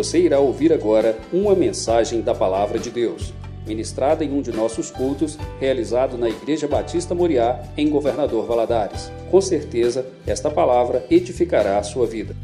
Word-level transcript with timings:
Você 0.00 0.18
irá 0.18 0.40
ouvir 0.40 0.72
agora 0.72 1.20
uma 1.30 1.54
mensagem 1.54 2.22
da 2.22 2.34
Palavra 2.34 2.78
de 2.78 2.88
Deus, 2.88 3.34
ministrada 3.66 4.24
em 4.24 4.32
um 4.32 4.40
de 4.40 4.50
nossos 4.50 4.90
cultos, 4.90 5.36
realizado 5.60 6.16
na 6.16 6.26
Igreja 6.26 6.66
Batista 6.66 7.14
Moriá, 7.14 7.70
em 7.76 7.90
Governador 7.90 8.46
Valadares. 8.46 9.10
Com 9.30 9.42
certeza, 9.42 10.06
esta 10.26 10.50
palavra 10.50 11.06
edificará 11.10 11.78
a 11.78 11.82
sua 11.82 12.06
vida. 12.06 12.34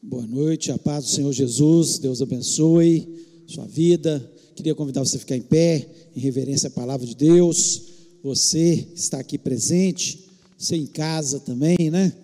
Boa 0.00 0.26
noite, 0.26 0.72
a 0.72 0.78
paz 0.78 1.04
do 1.04 1.10
Senhor 1.10 1.32
Jesus, 1.34 1.98
Deus 1.98 2.22
abençoe 2.22 3.06
sua 3.46 3.66
vida. 3.66 4.32
Queria 4.56 4.74
convidar 4.74 5.04
você 5.04 5.18
a 5.18 5.20
ficar 5.20 5.36
em 5.36 5.42
pé, 5.42 5.86
em 6.16 6.20
reverência 6.20 6.68
à 6.68 6.70
palavra 6.70 7.06
de 7.06 7.14
Deus. 7.14 7.82
Você 8.24 8.88
está 8.94 9.18
aqui 9.18 9.36
presente, 9.36 10.26
você 10.56 10.74
em 10.74 10.86
casa 10.86 11.38
também, 11.38 11.90
né? 11.90 12.14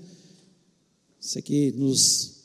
Você 1.21 1.43
que 1.43 1.73
nos 1.73 2.37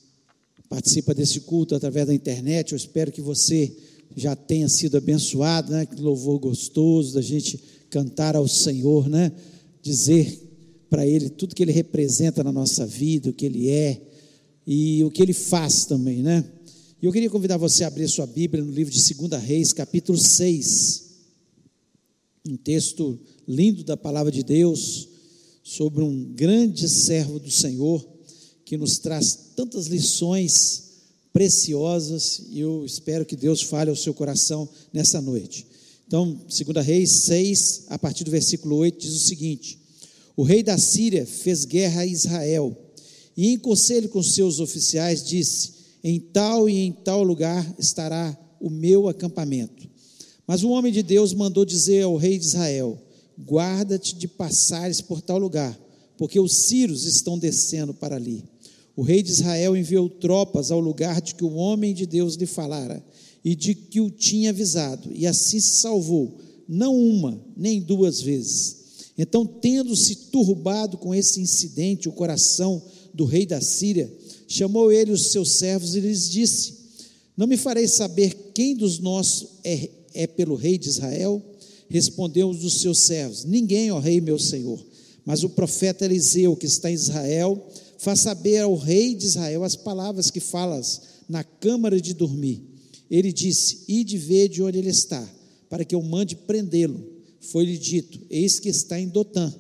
participa 0.68 1.14
desse 1.14 1.42
culto 1.42 1.76
através 1.76 2.08
da 2.08 2.14
internet, 2.14 2.72
eu 2.72 2.76
espero 2.76 3.12
que 3.12 3.22
você 3.22 3.72
já 4.16 4.36
tenha 4.36 4.68
sido 4.68 4.98
abençoado, 4.98 5.72
né? 5.72 5.86
Que 5.86 6.02
louvor 6.02 6.40
gostoso 6.40 7.14
da 7.14 7.22
gente 7.22 7.60
cantar 7.90 8.36
ao 8.36 8.48
Senhor, 8.48 9.08
né? 9.08 9.32
Dizer 9.82 10.42
para 10.90 11.06
Ele 11.06 11.30
tudo 11.30 11.54
que 11.54 11.62
Ele 11.62 11.72
representa 11.72 12.44
na 12.44 12.52
nossa 12.52 12.86
vida, 12.86 13.30
o 13.30 13.34
que 13.34 13.46
Ele 13.46 13.70
é 13.70 14.02
e 14.66 15.04
o 15.04 15.12
que 15.12 15.22
Ele 15.22 15.34
faz 15.34 15.86
também, 15.86 16.24
né? 16.24 16.44
E 17.00 17.06
eu 17.06 17.12
queria 17.12 17.30
convidar 17.30 17.58
você 17.58 17.84
a 17.84 17.88
abrir 17.88 18.08
sua 18.08 18.26
Bíblia 18.26 18.64
no 18.64 18.72
livro 18.72 18.92
de 18.92 19.14
2 19.14 19.44
Reis, 19.44 19.72
capítulo 19.72 20.18
6. 20.18 21.12
Um 22.48 22.58
texto 22.58 23.20
lindo 23.48 23.84
da 23.84 23.96
palavra 23.96 24.32
de 24.32 24.42
Deus 24.42 25.10
sobre 25.64 26.04
um 26.04 26.24
grande 26.34 26.90
servo 26.90 27.40
do 27.40 27.52
Senhor 27.52 28.13
que 28.74 28.78
nos 28.78 28.98
traz 28.98 29.38
tantas 29.56 29.86
lições 29.86 30.84
preciosas 31.32 32.42
e 32.50 32.60
eu 32.60 32.84
espero 32.84 33.24
que 33.24 33.36
Deus 33.36 33.62
fale 33.62 33.92
ao 33.92 33.96
seu 33.96 34.16
coração 34.16 34.68
nessa 34.92 35.22
noite. 35.22 35.68
Então, 36.08 36.34
2 36.34 36.84
Reis 36.84 37.12
6, 37.12 37.84
a 37.90 38.00
partir 38.00 38.24
do 38.24 38.32
versículo 38.32 38.78
8, 38.78 38.98
diz 38.98 39.14
o 39.14 39.28
seguinte: 39.28 39.78
O 40.36 40.42
rei 40.42 40.64
da 40.64 40.76
Síria 40.80 41.24
fez 41.24 41.66
guerra 41.66 42.02
a 42.02 42.06
Israel 42.08 42.76
e, 43.38 43.50
em 43.50 43.60
conselho 43.60 44.10
com 44.10 44.24
seus 44.24 44.60
oficiais, 44.60 45.24
disse: 45.24 45.74
Em 46.04 46.20
tal 46.20 46.68
e 46.68 46.76
em 46.76 46.92
tal 46.92 47.22
lugar 47.22 47.76
estará 47.78 48.36
o 48.60 48.72
meu 48.72 49.08
acampamento. 49.08 49.88
Mas 50.48 50.64
o 50.64 50.70
homem 50.70 50.92
de 50.92 51.04
Deus 51.04 51.32
mandou 51.32 51.64
dizer 51.64 52.02
ao 52.02 52.18
rei 52.18 52.40
de 52.40 52.46
Israel: 52.46 53.00
Guarda-te 53.40 54.16
de 54.16 54.28
passares 54.28 55.00
por 55.00 55.22
tal 55.22 55.38
lugar, 55.38 55.80
porque 56.18 56.40
os 56.40 56.54
sírios 56.54 57.06
estão 57.06 57.38
descendo 57.38 57.94
para 57.94 58.16
ali. 58.16 58.52
O 58.96 59.02
rei 59.02 59.24
de 59.24 59.32
Israel 59.32 59.76
enviou 59.76 60.08
tropas 60.08 60.72
ao 60.72 60.80
lugar 60.80 61.22
de 61.22 61.34
que 61.36 61.44
o 61.44 61.54
homem 61.54 61.94
de 61.94 62.06
Deus 62.06 62.36
lhe 62.36 62.46
falara 62.46 63.04
e 63.44 63.56
de 63.56 63.74
que 63.74 64.00
o 64.00 64.10
tinha 64.10 64.52
avisado, 64.52 65.10
e 65.14 65.28
assim 65.28 65.60
se 65.60 65.78
salvou, 65.78 66.38
não 66.68 66.96
uma, 66.96 67.44
nem 67.58 67.82
duas 67.82 68.22
vezes. 68.22 68.84
Então, 69.18 69.46
tendo-se 69.46 70.16
turbado 70.32 70.98
com 70.98 71.14
esse 71.14 71.42
incidente 71.42 72.08
o 72.08 72.14
coração 72.14 72.82
do 73.14 73.26
rei 73.26 73.46
da 73.46 73.62
Síria, 73.62 74.12
chamou 74.48 74.92
ele 74.92 75.12
os 75.12 75.32
seus 75.32 75.52
servos 75.54 75.96
e 75.96 76.00
lhes 76.00 76.30
disse: 76.30 76.74
Não 77.38 77.46
me 77.46 77.58
farei 77.58 77.88
saber 77.88 78.52
quem 78.54 78.76
dos 78.76 79.00
nossos 79.00 79.50
é, 79.64 79.90
é 80.14 80.26
pelo 80.26 80.56
rei 80.56 80.78
de 80.78 80.90
Israel? 80.90 81.42
Respondeu 81.90 82.50
um 82.50 82.56
dos 82.56 82.80
seus 82.82 83.00
servos: 83.00 83.44
Ninguém, 83.44 83.92
ó 83.92 84.00
rei 84.00 84.20
meu 84.20 84.40
senhor. 84.40 84.84
Mas 85.26 85.44
o 85.44 85.50
profeta 85.50 86.06
Eliseu, 86.06 86.56
que 86.56 86.66
está 86.66 86.90
em 86.90 86.96
Israel, 86.96 87.64
faz 88.04 88.20
saber 88.20 88.58
ao 88.60 88.76
rei 88.76 89.16
de 89.16 89.26
Israel 89.26 89.64
as 89.64 89.76
palavras 89.76 90.30
que 90.30 90.42
falas 90.42 91.02
na 91.28 91.44
câmara 91.44 92.00
de 92.02 92.14
dormir. 92.14 92.62
Ele 93.10 93.32
disse: 93.32 93.86
Ide 93.88 94.18
ver 94.18 94.50
de 94.50 94.62
onde 94.62 94.78
ele 94.78 94.90
está, 94.90 95.26
para 95.70 95.86
que 95.86 95.96
eu 95.96 96.02
mande 96.02 96.36
prendê-lo. 96.36 97.02
Foi-lhe 97.40 97.78
dito: 97.78 98.20
Eis 98.30 98.60
que 98.60 98.70
está 98.70 99.00
em 99.00 99.08
Dotã. 99.08 99.54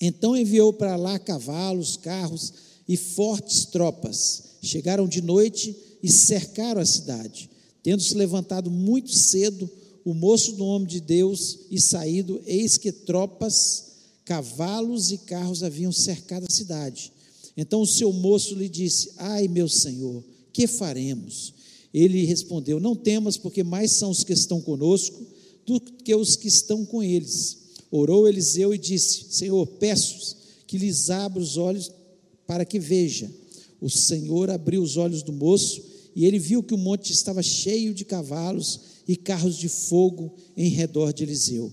Então 0.00 0.36
enviou 0.36 0.72
para 0.72 0.96
lá 0.96 1.18
cavalos, 1.18 1.96
carros 1.96 2.52
e 2.86 2.96
fortes 2.96 3.64
tropas. 3.64 4.42
Chegaram 4.62 5.08
de 5.08 5.22
noite 5.22 5.74
e 6.02 6.10
cercaram 6.10 6.80
a 6.80 6.86
cidade. 6.86 7.50
Tendo 7.82 8.02
se 8.02 8.14
levantado 8.14 8.70
muito 8.70 9.12
cedo, 9.12 9.70
o 10.04 10.12
moço 10.12 10.52
do 10.52 10.64
homem 10.64 10.88
de 10.88 11.00
Deus 11.00 11.60
e 11.70 11.80
saído, 11.80 12.42
eis 12.44 12.76
que 12.76 12.92
tropas, 12.92 13.84
cavalos 14.24 15.10
e 15.12 15.18
carros 15.18 15.62
haviam 15.62 15.92
cercado 15.92 16.46
a 16.48 16.52
cidade. 16.52 17.12
Então 17.60 17.82
o 17.82 17.86
seu 17.86 18.10
moço 18.10 18.54
lhe 18.54 18.70
disse: 18.70 19.10
Ai, 19.18 19.46
meu 19.46 19.68
senhor, 19.68 20.24
que 20.50 20.66
faremos? 20.66 21.52
Ele 21.92 22.24
respondeu: 22.24 22.80
Não 22.80 22.96
temas, 22.96 23.36
porque 23.36 23.62
mais 23.62 23.90
são 23.90 24.10
os 24.10 24.24
que 24.24 24.32
estão 24.32 24.62
conosco 24.62 25.20
do 25.66 25.78
que 25.78 26.14
os 26.14 26.36
que 26.36 26.48
estão 26.48 26.86
com 26.86 27.02
eles. 27.02 27.58
Orou 27.90 28.26
Eliseu 28.26 28.72
e 28.74 28.78
disse: 28.78 29.26
Senhor, 29.28 29.66
peço 29.66 30.38
que 30.66 30.78
lhes 30.78 31.10
abra 31.10 31.38
os 31.38 31.58
olhos 31.58 31.92
para 32.46 32.64
que 32.64 32.78
veja. 32.78 33.30
O 33.78 33.90
Senhor 33.90 34.48
abriu 34.48 34.82
os 34.82 34.96
olhos 34.96 35.22
do 35.22 35.32
moço 35.32 35.82
e 36.16 36.24
ele 36.24 36.38
viu 36.38 36.62
que 36.62 36.72
o 36.72 36.78
monte 36.78 37.12
estava 37.12 37.42
cheio 37.42 37.92
de 37.92 38.06
cavalos 38.06 38.80
e 39.06 39.16
carros 39.16 39.58
de 39.58 39.68
fogo 39.68 40.32
em 40.56 40.70
redor 40.70 41.12
de 41.12 41.24
Eliseu. 41.24 41.70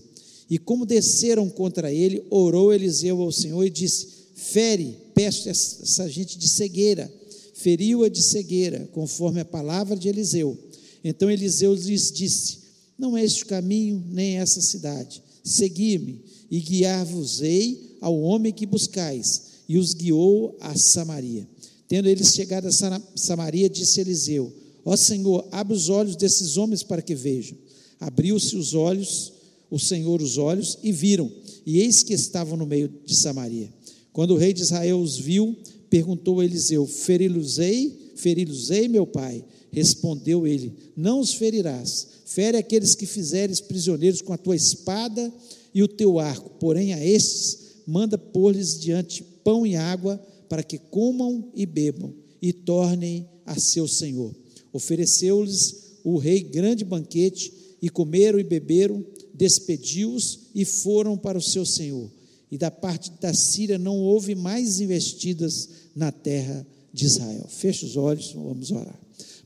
E 0.50 0.58
como 0.58 0.84
desceram 0.84 1.48
contra 1.48 1.90
ele, 1.90 2.22
orou 2.28 2.74
Eliseu 2.74 3.22
ao 3.22 3.32
Senhor 3.32 3.64
e 3.64 3.70
disse: 3.70 4.17
Fere, 4.38 4.96
peço 5.14 5.48
essa 5.48 6.08
gente 6.08 6.38
de 6.38 6.46
cegueira. 6.48 7.12
Feriu-a 7.54 8.08
de 8.08 8.22
cegueira, 8.22 8.88
conforme 8.92 9.40
a 9.40 9.44
palavra 9.44 9.96
de 9.96 10.08
Eliseu. 10.08 10.56
Então 11.02 11.28
Eliseu 11.28 11.74
lhes 11.74 12.12
disse: 12.12 12.58
Não 12.96 13.16
é 13.16 13.24
este 13.24 13.42
o 13.42 13.46
caminho, 13.46 14.02
nem 14.08 14.38
essa 14.38 14.60
cidade. 14.60 15.20
Segui-me 15.42 16.22
e 16.48 16.60
guiar-vos-ei 16.60 17.96
ao 18.00 18.16
homem 18.20 18.52
que 18.52 18.64
buscais. 18.64 19.58
E 19.68 19.76
os 19.76 19.92
guiou 19.92 20.56
a 20.60 20.74
Samaria. 20.76 21.46
Tendo 21.88 22.08
eles 22.08 22.32
chegado 22.32 22.68
a 22.68 23.00
Samaria, 23.16 23.68
disse 23.68 24.00
Eliseu: 24.00 24.52
Ó 24.84 24.96
Senhor, 24.96 25.48
abre 25.50 25.74
os 25.74 25.88
olhos 25.88 26.14
desses 26.14 26.56
homens 26.56 26.84
para 26.84 27.02
que 27.02 27.14
vejam. 27.14 27.58
Abriu-se 27.98 28.56
os 28.56 28.72
olhos, 28.72 29.32
o 29.68 29.80
Senhor 29.80 30.22
os 30.22 30.38
olhos, 30.38 30.78
e 30.80 30.92
viram, 30.92 31.30
e 31.66 31.80
eis 31.80 32.04
que 32.04 32.14
estavam 32.14 32.56
no 32.56 32.64
meio 32.64 32.88
de 33.04 33.16
Samaria. 33.16 33.76
Quando 34.18 34.32
o 34.32 34.36
rei 34.36 34.52
de 34.52 34.62
Israel 34.62 34.98
os 34.98 35.16
viu, 35.16 35.56
perguntou 35.88 36.40
a 36.40 36.44
Eliseu: 36.44 36.84
Feri-los-ei, 36.88 38.10
feri-los-ei, 38.16 38.88
meu 38.88 39.06
pai? 39.06 39.44
Respondeu 39.70 40.44
ele: 40.44 40.72
Não 40.96 41.20
os 41.20 41.34
ferirás. 41.34 42.04
Fere 42.24 42.56
aqueles 42.56 42.96
que 42.96 43.06
fizeres 43.06 43.60
prisioneiros 43.60 44.20
com 44.20 44.32
a 44.32 44.36
tua 44.36 44.56
espada 44.56 45.32
e 45.72 45.84
o 45.84 45.86
teu 45.86 46.18
arco. 46.18 46.50
Porém, 46.58 46.94
a 46.94 47.06
estes 47.06 47.58
manda 47.86 48.18
pôr-lhes 48.18 48.80
diante 48.80 49.22
pão 49.22 49.64
e 49.64 49.76
água, 49.76 50.20
para 50.48 50.64
que 50.64 50.78
comam 50.78 51.52
e 51.54 51.64
bebam 51.64 52.12
e 52.42 52.52
tornem 52.52 53.24
a 53.46 53.56
seu 53.56 53.86
senhor. 53.86 54.34
Ofereceu-lhes 54.72 55.92
o 56.02 56.18
rei 56.18 56.40
grande 56.40 56.84
banquete, 56.84 57.52
e 57.80 57.88
comeram 57.88 58.40
e 58.40 58.42
beberam, 58.42 59.06
despediu-os 59.32 60.40
e 60.56 60.64
foram 60.64 61.16
para 61.16 61.38
o 61.38 61.42
seu 61.42 61.64
senhor. 61.64 62.17
E 62.50 62.56
da 62.56 62.70
parte 62.70 63.12
da 63.20 63.34
Síria 63.34 63.78
não 63.78 63.98
houve 63.98 64.34
mais 64.34 64.80
investidas 64.80 65.68
na 65.94 66.10
terra 66.10 66.66
de 66.92 67.04
Israel. 67.04 67.46
Feche 67.48 67.84
os 67.84 67.96
olhos, 67.96 68.32
vamos 68.32 68.70
orar. 68.70 68.98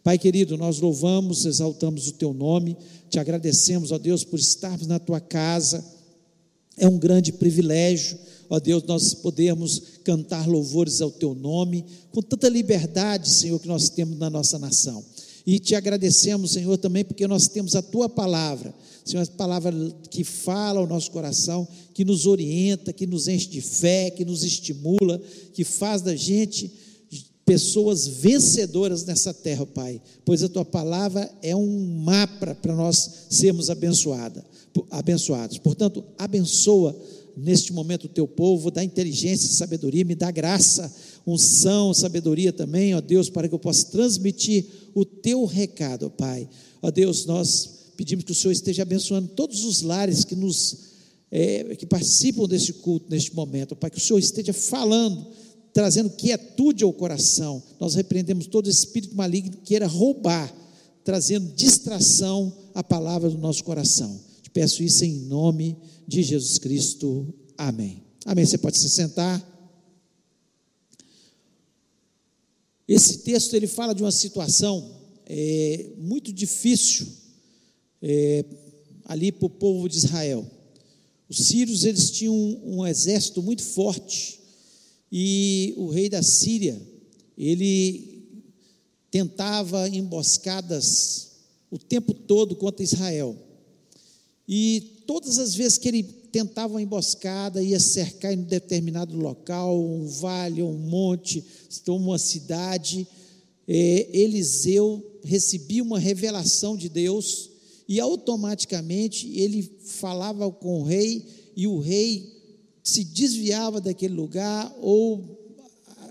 Pai 0.02 0.18
querido, 0.18 0.56
nós 0.56 0.80
louvamos, 0.80 1.44
exaltamos 1.44 2.08
o 2.08 2.12
teu 2.12 2.32
nome, 2.32 2.76
te 3.08 3.18
agradecemos, 3.18 3.92
ó 3.92 3.98
Deus, 3.98 4.24
por 4.24 4.38
estarmos 4.38 4.86
na 4.86 4.98
tua 4.98 5.20
casa. 5.20 5.84
É 6.76 6.88
um 6.88 6.98
grande 6.98 7.32
privilégio, 7.32 8.18
ó 8.50 8.58
Deus, 8.58 8.82
nós 8.84 9.14
podermos 9.14 9.80
cantar 10.02 10.48
louvores 10.48 11.00
ao 11.00 11.10
teu 11.10 11.34
nome, 11.34 11.84
com 12.10 12.20
tanta 12.20 12.48
liberdade, 12.48 13.28
Senhor, 13.28 13.60
que 13.60 13.68
nós 13.68 13.88
temos 13.90 14.18
na 14.18 14.28
nossa 14.28 14.58
nação. 14.58 15.04
E 15.46 15.58
te 15.58 15.74
agradecemos, 15.74 16.52
Senhor, 16.52 16.76
também 16.78 17.04
porque 17.04 17.26
nós 17.26 17.48
temos 17.48 17.74
a 17.74 17.82
tua 17.82 18.08
palavra, 18.08 18.74
Senhor, 19.04 19.22
a 19.22 19.26
palavra 19.26 19.74
que 20.10 20.22
fala 20.22 20.78
ao 20.78 20.86
nosso 20.86 21.10
coração, 21.10 21.66
que 21.92 22.04
nos 22.04 22.26
orienta, 22.26 22.92
que 22.92 23.06
nos 23.06 23.26
enche 23.26 23.48
de 23.48 23.60
fé, 23.60 24.10
que 24.10 24.24
nos 24.24 24.44
estimula, 24.44 25.20
que 25.52 25.64
faz 25.64 26.02
da 26.02 26.14
gente 26.14 26.70
pessoas 27.44 28.06
vencedoras 28.06 29.04
nessa 29.04 29.34
terra, 29.34 29.66
Pai, 29.66 30.00
pois 30.24 30.42
a 30.42 30.48
tua 30.48 30.64
palavra 30.64 31.30
é 31.42 31.54
um 31.54 32.02
mapa 32.02 32.54
para 32.54 32.74
nós 32.74 33.26
sermos 33.30 33.68
abençoada, 33.68 34.44
abençoados. 34.90 35.58
Portanto, 35.58 36.04
abençoa 36.16 36.96
neste 37.36 37.72
momento 37.72 38.04
o 38.04 38.08
teu 38.08 38.28
povo, 38.28 38.70
dá 38.70 38.84
inteligência 38.84 39.46
e 39.46 39.54
sabedoria, 39.54 40.04
me 40.04 40.14
dá 40.14 40.30
graça, 40.30 40.92
unção, 41.26 41.92
sabedoria 41.92 42.52
também, 42.52 42.94
ó 42.94 43.00
Deus, 43.00 43.28
para 43.28 43.48
que 43.48 43.54
eu 43.54 43.58
possa 43.58 43.86
transmitir 43.86 44.66
o 44.94 45.04
teu 45.04 45.44
recado, 45.44 46.10
Pai. 46.10 46.48
Ó 46.80 46.90
Deus, 46.90 47.26
nós 47.26 47.92
pedimos 47.96 48.24
que 48.24 48.32
o 48.32 48.34
Senhor 48.34 48.52
esteja 48.52 48.82
abençoando 48.82 49.28
todos 49.28 49.64
os 49.64 49.82
lares 49.82 50.24
que 50.24 50.34
nos 50.34 50.92
é, 51.30 51.76
que 51.76 51.86
participam 51.86 52.46
desse 52.46 52.74
culto 52.74 53.06
neste 53.08 53.34
momento, 53.34 53.74
Pai, 53.74 53.90
que 53.90 53.98
o 53.98 54.00
Senhor 54.00 54.18
esteja 54.18 54.52
falando 54.52 55.26
trazendo 55.72 56.10
quietude 56.10 56.84
ao 56.84 56.92
coração. 56.92 57.62
Nós 57.80 57.94
repreendemos 57.94 58.46
todo 58.46 58.68
espírito 58.68 59.16
maligno 59.16 59.52
que 59.52 59.62
queira 59.62 59.86
roubar, 59.86 60.52
trazendo 61.04 61.52
distração 61.54 62.52
à 62.74 62.82
palavra 62.82 63.30
do 63.30 63.38
nosso 63.38 63.64
coração. 63.64 64.20
Te 64.42 64.50
peço 64.50 64.82
isso 64.82 65.04
em 65.04 65.20
nome 65.20 65.76
de 66.06 66.22
Jesus 66.22 66.58
Cristo. 66.58 67.32
Amém. 67.56 68.02
Amém. 68.24 68.44
Você 68.44 68.58
pode 68.58 68.78
se 68.78 68.88
sentar. 68.90 69.51
Esse 72.94 73.20
texto 73.20 73.54
ele 73.54 73.66
fala 73.66 73.94
de 73.94 74.02
uma 74.02 74.12
situação 74.12 75.00
é, 75.24 75.86
muito 75.96 76.30
difícil 76.30 77.06
é, 78.02 78.44
ali 79.06 79.32
para 79.32 79.46
o 79.46 79.50
povo 79.50 79.88
de 79.88 79.96
Israel. 79.96 80.46
Os 81.26 81.38
sírios 81.38 81.86
eles 81.86 82.10
tinham 82.10 82.34
um, 82.34 82.80
um 82.80 82.86
exército 82.86 83.42
muito 83.42 83.62
forte 83.62 84.40
e 85.10 85.72
o 85.78 85.88
rei 85.88 86.10
da 86.10 86.22
Síria 86.22 86.78
ele 87.38 88.28
tentava 89.10 89.88
emboscadas 89.88 91.30
o 91.70 91.78
tempo 91.78 92.12
todo 92.12 92.54
contra 92.56 92.84
Israel. 92.84 93.34
E 94.46 95.02
todas 95.06 95.38
as 95.38 95.54
vezes 95.54 95.78
que 95.78 95.88
ele 95.88 96.02
tentava 96.32 96.72
uma 96.72 96.82
emboscada, 96.82 97.62
ia 97.62 97.78
cercar 97.78 98.32
em 98.32 98.38
um 98.38 98.42
determinado 98.42 99.16
local, 99.16 99.78
um 99.78 100.06
vale, 100.06 100.62
um 100.62 100.72
monte, 100.72 101.44
uma 101.86 102.18
cidade, 102.18 103.06
é, 103.68 104.08
Eliseu 104.12 105.20
recebia 105.22 105.82
uma 105.82 105.98
revelação 105.98 106.76
de 106.76 106.88
Deus 106.88 107.50
e 107.86 108.00
automaticamente 108.00 109.28
ele 109.38 109.70
falava 109.84 110.50
com 110.50 110.80
o 110.80 110.84
rei 110.84 111.26
e 111.54 111.66
o 111.66 111.78
rei 111.78 112.32
se 112.82 113.04
desviava 113.04 113.80
daquele 113.80 114.14
lugar 114.14 114.74
ou 114.80 115.38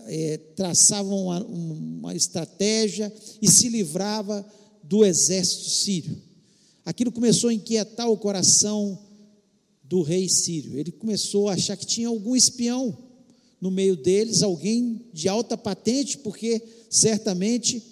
é, 0.06 0.38
traçava 0.56 1.10
uma, 1.14 1.44
uma 1.44 2.16
estratégia 2.16 3.12
e 3.42 3.50
se 3.50 3.70
livrava 3.70 4.46
do 4.84 5.04
exército 5.04 5.70
sírio. 5.70 6.22
Aquilo 6.86 7.12
começou 7.12 7.50
a 7.50 7.54
inquietar 7.54 8.10
o 8.10 8.18
coração 8.18 8.98
do 9.92 10.02
rei 10.02 10.30
sírio. 10.30 10.80
Ele 10.80 10.90
começou 10.90 11.50
a 11.50 11.54
achar 11.54 11.76
que 11.76 11.86
tinha 11.86 12.08
algum 12.08 12.34
espião 12.34 12.98
no 13.60 13.70
meio 13.70 13.98
deles, 13.98 14.42
alguém 14.42 15.02
de 15.12 15.28
alta 15.28 15.58
patente, 15.58 16.18
porque 16.20 16.62
certamente 16.90 17.84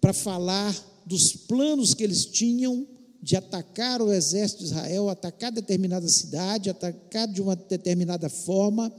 para 0.00 0.12
falar 0.12 0.72
dos 1.04 1.32
planos 1.34 1.92
que 1.92 2.04
eles 2.04 2.24
tinham 2.24 2.86
de 3.20 3.34
atacar 3.34 4.00
o 4.00 4.12
exército 4.12 4.60
de 4.60 4.66
Israel, 4.66 5.08
atacar 5.08 5.50
determinada 5.50 6.08
cidade, 6.08 6.70
atacar 6.70 7.26
de 7.26 7.42
uma 7.42 7.56
determinada 7.56 8.28
forma, 8.28 8.90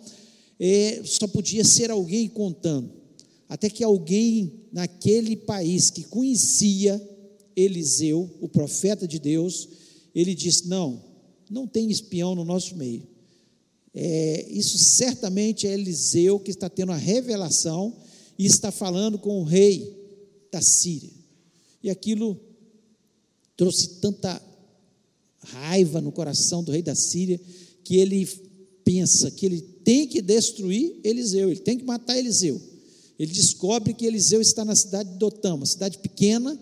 é, 0.60 1.02
só 1.06 1.28
podia 1.28 1.64
ser 1.64 1.90
alguém 1.90 2.28
contando. 2.28 2.92
Até 3.48 3.70
que 3.70 3.82
alguém 3.82 4.66
naquele 4.74 5.38
país 5.38 5.90
que 5.90 6.04
conhecia 6.04 7.02
Eliseu, 7.56 8.30
o 8.42 8.50
profeta 8.50 9.08
de 9.08 9.20
Deus, 9.20 9.70
ele 10.14 10.36
disse: 10.36 10.68
Não, 10.68 11.11
não 11.52 11.68
tem 11.68 11.92
espião 11.92 12.34
no 12.34 12.46
nosso 12.46 12.76
meio. 12.78 13.06
É, 13.94 14.48
isso 14.50 14.78
certamente 14.78 15.68
é 15.68 15.74
Eliseu 15.74 16.40
que 16.40 16.50
está 16.50 16.70
tendo 16.70 16.94
a 16.94 16.98
revelação 16.98 17.94
e 18.40 18.46
está 18.46 18.72
falando 18.72 19.20
com 19.20 19.42
o 19.42 19.44
rei 19.44 19.94
da 20.50 20.62
Síria. 20.62 21.12
E 21.84 21.90
aquilo 21.90 22.40
trouxe 23.58 24.00
tanta 24.00 24.42
raiva 25.40 26.00
no 26.00 26.12
coração 26.12 26.64
do 26.64 26.72
rei 26.72 26.82
da 26.82 26.96
Síria 26.96 27.40
que 27.84 27.98
ele 27.98 28.26
pensa 28.86 29.30
que 29.30 29.46
ele 29.46 29.62
tem 29.62 30.08
que 30.08 30.22
destruir 30.22 31.00
Eliseu, 31.04 31.52
ele 31.52 31.60
tem 31.60 31.78
que 31.78 31.84
matar 31.84 32.18
Eliseu. 32.18 32.62
Ele 33.20 33.32
descobre 33.32 33.94
que 33.94 34.06
Eliseu 34.06 34.42
está 34.42 34.64
na 34.64 34.76
cidade 34.76 35.10
de 35.10 35.18
Dotã, 35.18 35.56
uma 35.56 35.66
cidade 35.66 35.98
pequena, 36.00 36.58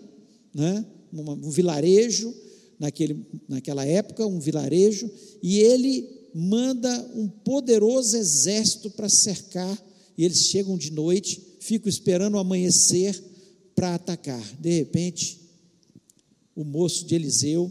né, 0.52 0.84
um 1.12 1.50
vilarejo, 1.50 2.34
naquele, 2.80 3.26
naquela 3.46 3.84
época, 3.84 4.26
um 4.26 4.40
vilarejo, 4.40 5.10
e 5.42 5.58
ele 5.58 6.08
manda 6.34 6.90
um 7.14 7.28
poderoso 7.28 8.16
exército 8.16 8.90
para 8.90 9.08
cercar, 9.08 9.78
e 10.16 10.24
eles 10.24 10.46
chegam 10.46 10.78
de 10.78 10.90
noite, 10.90 11.42
ficam 11.60 11.90
esperando 11.90 12.38
amanhecer 12.38 13.22
para 13.74 13.94
atacar. 13.94 14.42
De 14.58 14.70
repente, 14.70 15.38
o 16.56 16.64
moço 16.64 17.04
de 17.04 17.14
Eliseu 17.14 17.70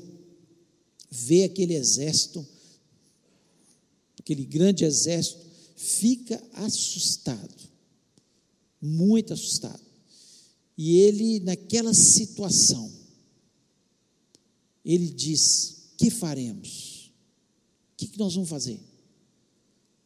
vê 1.09 1.43
aquele 1.43 1.73
exército, 1.73 2.45
aquele 4.19 4.45
grande 4.45 4.85
exército, 4.85 5.39
fica 5.75 6.41
assustado, 6.53 7.55
muito 8.79 9.33
assustado. 9.33 9.81
E 10.77 10.97
ele, 10.97 11.39
naquela 11.39 11.93
situação, 11.93 12.98
ele 14.93 15.07
diz: 15.07 15.91
que 15.97 16.09
faremos? 16.09 17.11
O 17.93 17.97
que, 17.97 18.17
nós 18.17 18.33
vamos 18.33 18.49
fazer? 18.49 18.79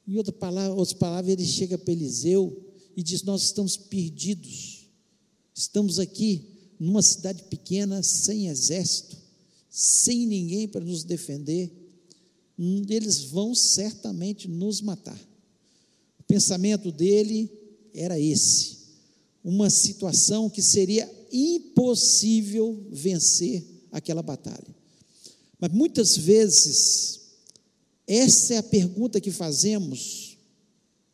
Em 0.06 0.18
outra 0.18 0.34
palavra, 0.34 0.74
outras 0.74 0.98
palavras, 0.98 1.32
ele 1.32 1.46
chega 1.46 1.78
para 1.78 1.94
Eliseu 1.94 2.62
e 2.98 3.02
diz: 3.02 3.24
Nós 3.24 3.44
estamos 3.44 3.78
perdidos, 3.78 4.90
estamos 5.56 6.00
aqui 6.00 6.48
numa 6.78 7.02
cidade 7.02 7.44
pequena, 7.44 8.04
sem 8.04 8.50
exército, 8.50 9.16
sem 9.70 10.26
ninguém 10.26 10.68
para 10.68 10.84
nos 10.84 11.06
defender, 11.06 11.72
eles 12.58 13.24
vão 13.24 13.56
certamente 13.56 14.50
nos 14.50 14.82
matar. 14.82 15.20
O 16.20 16.24
pensamento 16.24 16.92
dele 16.92 17.50
era 17.94 18.20
esse: 18.20 18.80
uma 19.42 19.70
situação 19.70 20.50
que 20.50 20.62
seria 20.62 21.10
impossível 21.32 22.86
vencer 22.92 23.73
aquela 23.94 24.24
batalha. 24.24 24.76
Mas 25.60 25.72
muitas 25.72 26.18
vezes, 26.18 27.22
essa 28.06 28.56
é 28.56 28.58
a 28.58 28.64
pergunta 28.64 29.22
que 29.22 29.32
fazemos 29.32 30.38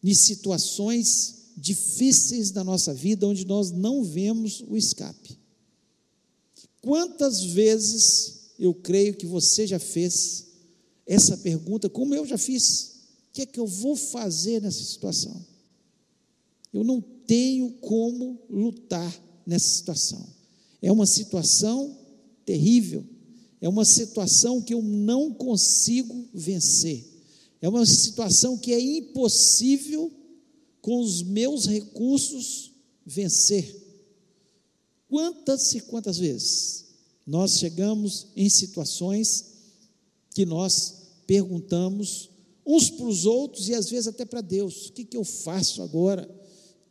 em 0.03 0.13
situações 0.13 1.35
difíceis 1.55 2.49
da 2.49 2.63
nossa 2.63 2.93
vida, 2.93 3.27
onde 3.27 3.45
nós 3.45 3.69
não 3.69 4.03
vemos 4.03 4.63
o 4.67 4.77
escape. 4.77 5.37
Quantas 6.81 7.43
vezes 7.43 8.53
eu 8.57 8.73
creio 8.73 9.13
que 9.13 9.25
você 9.25 9.67
já 9.67 9.77
fez 9.77 10.47
essa 11.05 11.37
pergunta, 11.37 11.89
como 11.89 12.15
eu 12.15 12.25
já 12.25 12.37
fiz? 12.37 12.95
O 13.29 13.33
que 13.33 13.41
é 13.41 13.45
que 13.45 13.59
eu 13.59 13.67
vou 13.67 13.95
fazer 13.95 14.61
nessa 14.61 14.83
situação? 14.83 15.45
Eu 16.73 16.83
não 16.83 17.01
tenho 17.01 17.71
como 17.81 18.39
lutar 18.49 19.13
nessa 19.45 19.67
situação. 19.67 20.25
É 20.81 20.91
uma 20.91 21.05
situação 21.05 21.98
terrível. 22.49 23.05
É 23.61 23.69
uma 23.69 23.85
situação 23.85 24.59
que 24.59 24.73
eu 24.73 24.81
não 24.81 25.31
consigo 25.31 26.27
vencer. 26.33 27.05
É 27.61 27.69
uma 27.69 27.85
situação 27.85 28.57
que 28.57 28.73
é 28.73 28.79
impossível, 28.79 30.11
com 30.81 30.99
os 30.99 31.21
meus 31.21 31.67
recursos, 31.67 32.71
vencer. 33.05 33.75
Quantas 35.07 35.75
e 35.75 35.81
quantas 35.81 36.17
vezes 36.17 36.85
nós 37.27 37.59
chegamos 37.59 38.27
em 38.35 38.49
situações 38.49 39.45
que 40.33 40.43
nós 40.43 40.95
perguntamos 41.27 42.31
uns 42.65 42.89
para 42.89 43.05
os 43.05 43.25
outros 43.25 43.69
e 43.69 43.75
às 43.75 43.87
vezes 43.91 44.07
até 44.07 44.25
para 44.25 44.41
Deus: 44.41 44.87
o 44.87 44.93
que, 44.93 45.05
que 45.05 45.17
eu 45.17 45.23
faço 45.23 45.83
agora? 45.83 46.27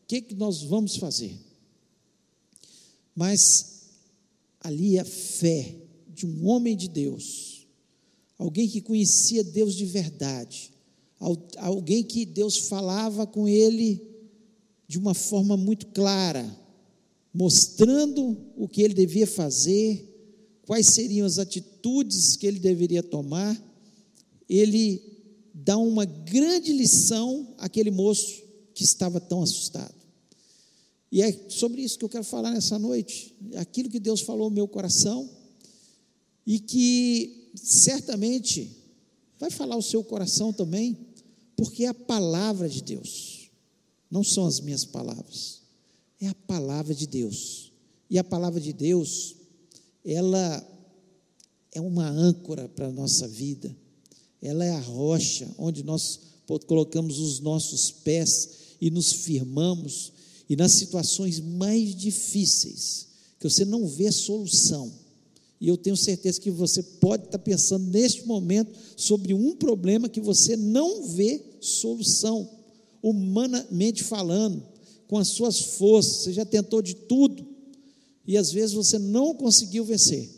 O 0.05 0.07
que, 0.07 0.21
que 0.21 0.35
nós 0.37 0.63
vamos 0.63 0.97
fazer? 0.97 1.37
Mas 3.17 3.78
ali 4.61 4.99
a 4.99 5.05
fé 5.05 5.75
de 6.09 6.27
um 6.27 6.47
homem 6.47 6.77
de 6.77 6.89
Deus, 6.89 7.67
alguém 8.37 8.69
que 8.69 8.81
conhecia 8.81 9.45
Deus 9.45 9.75
de 9.75 9.85
verdade, 9.85 10.73
alguém 11.59 12.03
que 12.03 12.25
Deus 12.25 12.57
falava 12.57 13.27
com 13.27 13.49
ele 13.49 14.03
de 14.87 14.99
uma 14.99 15.15
forma 15.15 15.57
muito 15.57 15.87
clara, 15.89 16.45
mostrando 17.33 18.37
o 18.57 18.69
que 18.69 18.83
ele 18.83 18.95
devia 18.95 19.27
fazer, 19.27 20.05
quais 20.67 20.87
seriam 20.87 21.27
as 21.27 21.39
atitudes 21.39 22.37
que 22.37 22.47
ele 22.47 22.59
deveria 22.59 23.03
tomar, 23.03 23.57
ele 24.49 25.03
dá 25.53 25.77
uma 25.77 26.05
grande 26.05 26.73
lição 26.73 27.55
àquele 27.59 27.91
moço 27.91 28.43
que 28.75 28.85
estava 28.85 29.21
tão 29.21 29.43
assustado. 29.43 29.98
E 31.11 31.23
é 31.23 31.49
sobre 31.49 31.83
isso 31.83 31.99
que 31.99 32.05
eu 32.05 32.09
quero 32.09 32.25
falar 32.25 32.53
nessa 32.53 32.79
noite. 32.79 33.35
Aquilo 33.57 33.89
que 33.89 33.99
Deus 33.99 34.21
falou 34.21 34.51
no 34.51 34.55
meu 34.55 34.69
coração 34.69 35.29
e 36.47 36.59
que 36.59 37.51
certamente 37.55 38.71
vai 39.39 39.51
falar 39.51 39.77
o 39.77 39.83
seu 39.83 40.03
coração 40.05 40.53
também, 40.53 40.97
porque 41.57 41.85
é 41.85 41.89
a 41.89 41.95
palavra 41.95 42.69
de 42.69 42.83
Deus. 42.83 43.51
Não 44.11 44.25
são 44.25 44.47
as 44.47 44.61
minhas 44.61 44.85
palavras. 44.85 45.63
É 46.21 46.29
a 46.29 46.35
palavra 46.35 46.95
de 46.95 47.07
Deus. 47.07 47.73
E 48.11 48.19
a 48.19 48.25
palavra 48.25 48.61
de 48.61 48.73
Deus, 48.73 49.37
ela 50.05 50.67
é 51.73 51.81
uma 51.81 52.09
âncora 52.09 52.69
para 52.69 52.89
a 52.89 52.93
nossa 52.93 53.29
vida. 53.29 53.75
Ela 54.41 54.65
é 54.65 54.71
a 54.71 54.81
rocha 54.81 55.49
onde 55.59 55.83
nós 55.83 56.21
colocamos 56.67 57.19
os 57.19 57.41
nossos 57.41 57.91
pés 57.91 58.77
e 58.81 58.91
nos 58.91 59.13
firmamos, 59.13 60.13
e 60.49 60.57
nas 60.57 60.73
situações 60.73 61.41
mais 61.41 61.95
difíceis, 61.95 63.09
que 63.39 63.49
você 63.49 63.65
não 63.65 63.87
vê 63.87 64.11
solução, 64.11 64.93
e 65.61 65.69
eu 65.69 65.77
tenho 65.77 65.97
certeza 65.97 66.41
que 66.41 66.51
você 66.51 66.83
pode 66.83 67.25
estar 67.25 67.39
pensando 67.39 67.87
neste 67.87 68.25
momento 68.25 68.73
sobre 68.97 69.35
um 69.35 69.57
problema 69.57 70.09
que 70.09 70.21
você 70.21 70.57
não 70.57 71.09
vê 71.09 71.43
solução, 71.61 72.49
humanamente 73.03 74.05
falando, 74.05 74.63
com 75.07 75.19
as 75.19 75.29
suas 75.29 75.61
forças, 75.61 76.25
você 76.25 76.33
já 76.33 76.45
tentou 76.45 76.81
de 76.81 76.95
tudo, 76.95 77.47
e 78.27 78.37
às 78.37 78.53
vezes 78.53 78.75
você 78.75 78.99
não 78.99 79.35
conseguiu 79.35 79.85
vencer, 79.85 80.29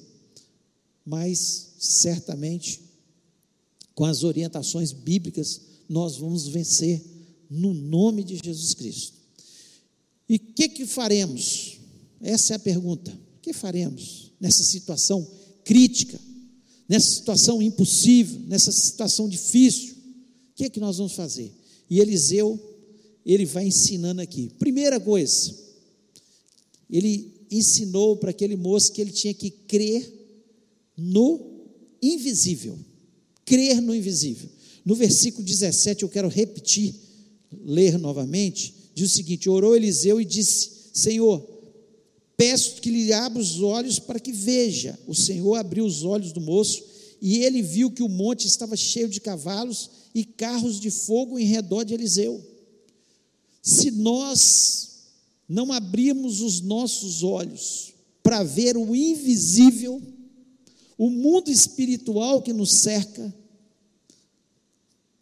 mas 1.05 1.73
certamente, 1.79 2.81
com 3.95 4.05
as 4.05 4.23
orientações 4.23 4.93
bíblicas, 4.93 5.61
nós 5.89 6.17
vamos 6.17 6.47
vencer 6.47 7.03
no 7.51 7.75
nome 7.75 8.23
de 8.23 8.39
Jesus 8.43 8.75
Cristo. 8.75 9.20
E 10.31 10.37
o 10.37 10.39
que, 10.39 10.69
que 10.69 10.87
faremos? 10.87 11.79
Essa 12.21 12.53
é 12.53 12.57
a 12.57 12.61
pergunta. 12.61 13.11
O 13.11 13.41
que 13.43 13.53
faremos 13.53 14.31
nessa 14.39 14.63
situação 14.63 15.29
crítica, 15.65 16.21
nessa 16.89 17.11
situação 17.11 17.61
impossível, 17.61 18.41
nessa 18.47 18.71
situação 18.71 19.29
difícil? 19.29 19.93
O 20.53 20.55
que 20.55 20.67
é 20.67 20.71
que 20.71 20.79
nós 20.79 20.99
vamos 20.99 21.15
fazer? 21.15 21.53
E 21.91 21.99
Eliseu, 21.99 22.61
ele 23.27 23.45
vai 23.45 23.67
ensinando 23.67 24.21
aqui. 24.21 24.53
Primeira 24.57 25.01
coisa, 25.01 25.53
ele 26.89 27.35
ensinou 27.51 28.17
para 28.17 28.31
aquele 28.31 28.55
moço 28.55 28.93
que 28.93 29.01
ele 29.01 29.11
tinha 29.11 29.35
que 29.35 29.51
crer 29.51 30.15
no 30.97 31.67
invisível. 32.01 32.79
Crer 33.45 33.83
no 33.83 33.93
invisível. 33.93 34.49
No 34.85 34.95
versículo 34.95 35.45
17, 35.45 36.05
eu 36.05 36.09
quero 36.09 36.29
repetir, 36.29 36.95
ler 37.65 37.99
novamente, 37.99 38.79
diz 39.01 39.13
o 39.13 39.17
seguinte: 39.17 39.49
orou 39.49 39.75
Eliseu 39.75 40.21
e 40.21 40.25
disse: 40.25 40.91
Senhor, 40.93 41.47
peço 42.37 42.81
que 42.81 42.91
lhe 42.91 43.13
abra 43.13 43.41
os 43.41 43.61
olhos 43.61 43.99
para 43.99 44.21
que 44.21 44.33
veja. 44.33 44.99
O 45.07 45.15
Senhor 45.15 45.55
abriu 45.57 45.85
os 45.85 46.05
olhos 46.05 46.33
do 46.33 46.41
moço 46.41 46.85
e 47.21 47.39
ele 47.39 47.63
viu 47.63 47.91
que 47.91 48.03
o 48.03 48.09
monte 48.09 48.47
estava 48.47 48.77
cheio 48.77 49.09
de 49.09 49.21
cavalos 49.21 49.91
e 50.15 50.25
carros 50.25 50.79
de 50.81 50.91
fogo 50.91 51.39
em 51.39 51.45
redor 51.45 51.85
de 51.85 51.95
Eliseu. 51.95 52.45
Se 53.63 53.91
nós 53.91 54.89
não 55.49 55.73
abrirmos 55.73 56.41
os 56.41 56.61
nossos 56.61 57.23
olhos 57.23 57.93
para 58.23 58.43
ver 58.43 58.77
o 58.77 58.95
invisível, 58.95 60.01
o 60.97 61.11
mundo 61.11 61.51
espiritual 61.51 62.43
que 62.43 62.53
nos 62.53 62.71
cerca, 62.71 63.35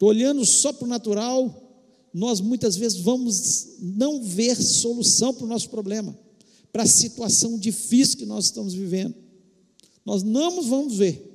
olhando 0.01 0.45
só 0.45 0.71
para 0.71 0.85
o 0.85 0.89
natural, 0.89 1.68
nós 2.13 2.41
muitas 2.41 2.75
vezes 2.75 2.99
vamos 2.99 3.67
não 3.79 4.23
ver 4.23 4.55
solução 4.55 5.33
para 5.33 5.45
o 5.45 5.47
nosso 5.47 5.69
problema, 5.69 6.17
para 6.71 6.83
a 6.83 6.87
situação 6.87 7.57
difícil 7.57 8.17
que 8.17 8.25
nós 8.25 8.45
estamos 8.45 8.73
vivendo. 8.73 9.15
Nós 10.05 10.23
não 10.23 10.63
vamos 10.63 10.97
ver 10.97 11.25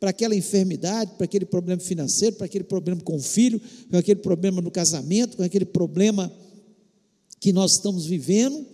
para 0.00 0.10
aquela 0.10 0.34
enfermidade, 0.34 1.12
para 1.16 1.26
aquele 1.26 1.44
problema 1.44 1.80
financeiro, 1.80 2.36
para 2.36 2.46
aquele 2.46 2.64
problema 2.64 3.00
com 3.02 3.16
o 3.16 3.22
filho, 3.22 3.60
para 3.88 4.00
aquele 4.00 4.20
problema 4.20 4.62
no 4.62 4.70
casamento, 4.70 5.36
com 5.36 5.42
aquele 5.42 5.66
problema 5.66 6.32
que 7.38 7.52
nós 7.52 7.72
estamos 7.72 8.06
vivendo, 8.06 8.66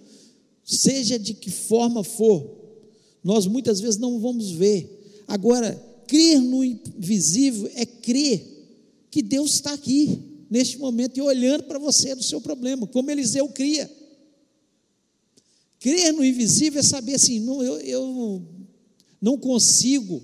seja 0.64 1.18
de 1.18 1.34
que 1.34 1.50
forma 1.50 2.02
for, 2.02 2.48
nós 3.22 3.46
muitas 3.46 3.80
vezes 3.80 3.98
não 3.98 4.20
vamos 4.20 4.50
ver. 4.52 5.24
Agora, 5.26 5.74
crer 6.06 6.40
no 6.40 6.64
invisível 6.64 7.68
é 7.74 7.84
crer 7.84 8.56
que 9.10 9.22
Deus 9.22 9.54
está 9.54 9.72
aqui, 9.72 10.22
neste 10.50 10.78
momento, 10.78 11.16
e 11.16 11.22
olhando 11.22 11.64
para 11.64 11.78
você 11.78 12.14
do 12.14 12.22
seu 12.22 12.40
problema, 12.40 12.86
como 12.86 13.10
Eliseu 13.10 13.48
cria. 13.48 13.90
Crer 15.78 16.12
no 16.12 16.24
invisível 16.24 16.80
é 16.80 16.82
saber 16.82 17.14
assim, 17.14 17.40
não, 17.40 17.62
eu, 17.62 17.78
eu 17.80 18.42
não 19.20 19.36
consigo, 19.38 20.22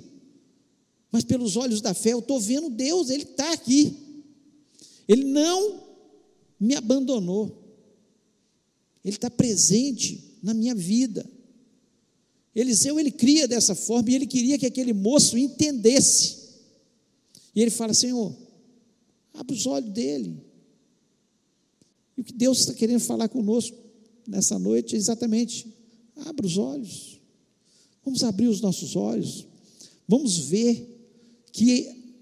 mas 1.11 1.25
pelos 1.25 1.57
olhos 1.57 1.81
da 1.81 1.93
fé 1.93 2.12
eu 2.12 2.21
estou 2.21 2.41
vendo 2.41 2.71
Deus, 2.71 3.11
Ele 3.11 3.25
está 3.25 3.52
aqui. 3.52 3.95
Ele 5.07 5.25
não 5.25 5.83
me 6.59 6.75
abandonou. 6.75 7.62
Ele 9.05 9.17
está 9.17 9.29
presente 9.29 10.38
na 10.43 10.55
minha 10.55 10.75
vida. 10.75 11.29
Eliseu, 12.55 13.00
ele 13.00 13.11
cria 13.11 13.49
dessa 13.49 13.75
forma 13.75 14.11
e 14.11 14.14
ele 14.14 14.26
queria 14.26 14.59
que 14.59 14.67
aquele 14.67 14.93
moço 14.93 15.37
entendesse. 15.37 16.50
E 17.55 17.61
ele 17.61 17.71
fala: 17.71 17.95
Senhor, 17.95 18.35
abre 19.35 19.55
os 19.55 19.67
olhos 19.67 19.91
dele. 19.91 20.41
E 22.17 22.21
o 22.21 22.25
que 22.25 22.33
Deus 22.33 22.61
está 22.61 22.75
querendo 22.75 23.01
falar 23.01 23.29
conosco 23.29 23.77
nessa 24.27 24.59
noite 24.59 24.95
é 24.95 24.99
exatamente: 24.99 25.67
abra 26.17 26.47
os 26.47 26.59
olhos. 26.59 27.21
Vamos 28.05 28.23
abrir 28.23 28.49
os 28.49 28.61
nossos 28.61 28.97
olhos. 28.97 29.47
Vamos 30.09 30.39
ver 30.39 30.89
que 31.53 32.17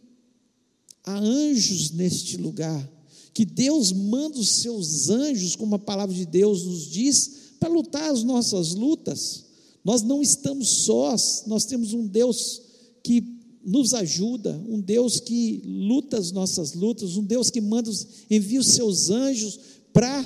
há 1.05 1.19
anjos 1.19 1.91
neste 1.93 2.37
lugar 2.37 2.89
que 3.33 3.45
Deus 3.45 3.93
manda 3.93 4.39
os 4.39 4.51
seus 4.51 5.09
anjos, 5.09 5.57
como 5.57 5.75
a 5.75 5.79
palavra 5.79 6.15
de 6.15 6.27
Deus 6.27 6.65
nos 6.65 6.91
diz, 6.91 7.31
para 7.59 7.69
lutar 7.69 8.11
as 8.11 8.23
nossas 8.23 8.75
lutas. 8.75 9.45
Nós 9.85 10.03
não 10.03 10.21
estamos 10.21 10.69
sós, 10.69 11.45
nós 11.47 11.65
temos 11.65 11.95
um 11.95 12.07
Deus 12.07 12.61
que 13.03 13.40
nos 13.65 13.95
ajuda, 13.95 14.57
um 14.69 14.81
Deus 14.81 15.21
que 15.21 15.63
luta 15.65 16.19
as 16.19 16.33
nossas 16.33 16.73
lutas, 16.73 17.17
um 17.17 17.25
Deus 17.25 17.51
que 17.51 17.61
manda, 17.61 17.91
envia 18.31 18.61
os 18.61 18.69
seus 18.69 19.11
anjos 19.11 19.59
para 19.93 20.25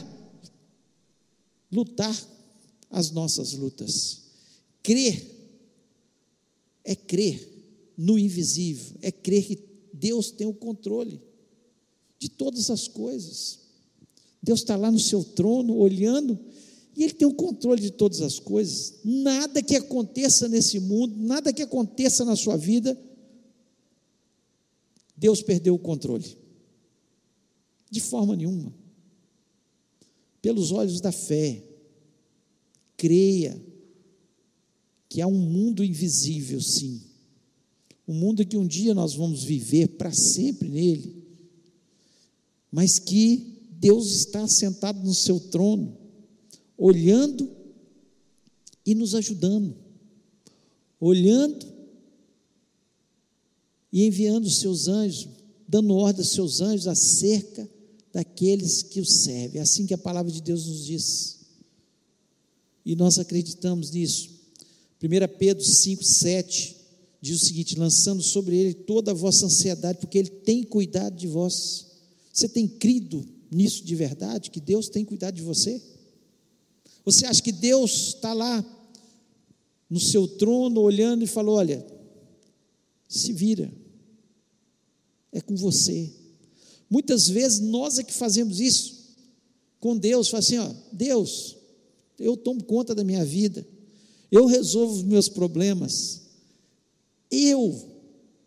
lutar 1.70 2.16
as 2.90 3.10
nossas 3.10 3.52
lutas. 3.52 4.22
Crer 4.82 5.34
é 6.84 6.94
crer 6.94 7.50
no 7.96 8.18
invisível, 8.18 8.96
é 9.02 9.10
crer 9.10 9.46
que 9.46 9.58
Deus 9.92 10.30
tem 10.30 10.46
o 10.46 10.54
controle 10.54 11.20
de 12.18 12.28
todas 12.28 12.70
as 12.70 12.86
coisas. 12.86 13.60
Deus 14.42 14.60
está 14.60 14.76
lá 14.76 14.90
no 14.90 15.00
seu 15.00 15.24
trono, 15.24 15.76
olhando, 15.76 16.38
e 16.96 17.02
Ele 17.02 17.14
tem 17.14 17.26
o 17.26 17.34
controle 17.34 17.80
de 17.80 17.90
todas 17.90 18.20
as 18.20 18.38
coisas. 18.38 18.94
Nada 19.02 19.62
que 19.62 19.74
aconteça 19.74 20.46
nesse 20.48 20.78
mundo, 20.78 21.16
nada 21.16 21.52
que 21.52 21.62
aconteça 21.62 22.24
na 22.24 22.36
sua 22.36 22.56
vida, 22.56 22.96
Deus 25.16 25.42
perdeu 25.42 25.74
o 25.74 25.78
controle. 25.78 26.36
De 27.90 28.00
forma 28.00 28.34
nenhuma. 28.34 28.72
Pelos 30.42 30.72
olhos 30.72 31.00
da 31.00 31.12
fé, 31.12 31.62
creia 32.96 33.60
que 35.08 35.20
há 35.20 35.26
um 35.26 35.38
mundo 35.38 35.84
invisível, 35.84 36.60
sim. 36.60 37.00
Um 38.06 38.14
mundo 38.14 38.44
que 38.44 38.56
um 38.56 38.66
dia 38.66 38.92
nós 38.94 39.14
vamos 39.14 39.44
viver 39.44 39.88
para 39.88 40.12
sempre 40.12 40.68
nele 40.68 41.24
mas 42.74 42.98
que 42.98 43.56
Deus 43.70 44.10
está 44.10 44.48
sentado 44.48 45.00
no 45.04 45.14
seu 45.14 45.38
trono, 45.38 45.96
olhando 46.76 47.48
e 48.84 48.96
nos 48.96 49.14
ajudando, 49.14 49.76
olhando 50.98 51.64
e 53.94 54.04
enviando 54.04 54.46
os 54.46 54.58
seus 54.58 54.88
anjos, 54.88 55.28
dando 55.68 55.94
ordem 55.94 56.20
aos 56.20 56.32
seus 56.32 56.60
anjos 56.60 56.88
acerca 56.88 57.70
daqueles 58.12 58.82
que 58.82 59.00
o 59.00 59.06
servem. 59.06 59.60
É 59.60 59.62
assim 59.62 59.86
que 59.86 59.94
a 59.94 59.98
palavra 59.98 60.32
de 60.32 60.42
Deus 60.42 60.66
nos 60.66 60.84
diz. 60.84 61.38
E 62.84 62.96
nós 62.96 63.20
acreditamos 63.20 63.92
nisso. 63.92 64.30
1 65.00 65.38
Pedro 65.38 65.64
5, 65.64 66.02
7 66.02 66.76
diz 67.20 67.40
o 67.40 67.44
seguinte: 67.46 67.78
lançando 67.78 68.20
sobre 68.20 68.56
ele 68.56 68.74
toda 68.74 69.12
a 69.12 69.14
vossa 69.14 69.46
ansiedade, 69.46 70.00
porque 70.00 70.18
ele 70.18 70.30
tem 70.30 70.64
cuidado 70.64 71.14
de 71.14 71.28
vós. 71.28 71.86
Você 72.32 72.48
tem 72.48 72.66
crido 72.66 73.24
nisso 73.48 73.84
de 73.84 73.94
verdade, 73.94 74.50
que 74.50 74.60
Deus 74.60 74.88
tem 74.88 75.04
cuidado 75.04 75.36
de 75.36 75.42
você? 75.42 75.80
Você 77.04 77.26
acha 77.26 77.40
que 77.40 77.52
Deus 77.52 78.08
está 78.08 78.32
lá 78.32 78.64
no 79.88 80.00
seu 80.00 80.26
trono 80.26 80.80
olhando 80.80 81.22
e 81.22 81.28
falou: 81.28 81.54
olha, 81.54 81.86
se 83.06 83.32
vira, 83.32 83.72
é 85.34 85.40
com 85.40 85.54
você. 85.56 86.10
Muitas 86.88 87.28
vezes 87.28 87.60
nós 87.60 87.98
é 87.98 88.04
que 88.04 88.14
fazemos 88.14 88.60
isso 88.60 89.04
com 89.80 89.98
Deus, 89.98 90.28
fala 90.28 90.38
assim: 90.38 90.58
ó, 90.58 90.72
Deus, 90.92 91.56
eu 92.18 92.36
tomo 92.36 92.62
conta 92.62 92.94
da 92.94 93.04
minha 93.04 93.24
vida, 93.24 93.66
eu 94.30 94.46
resolvo 94.46 94.94
os 94.94 95.02
meus 95.02 95.28
problemas, 95.28 96.22
eu, 97.30 97.90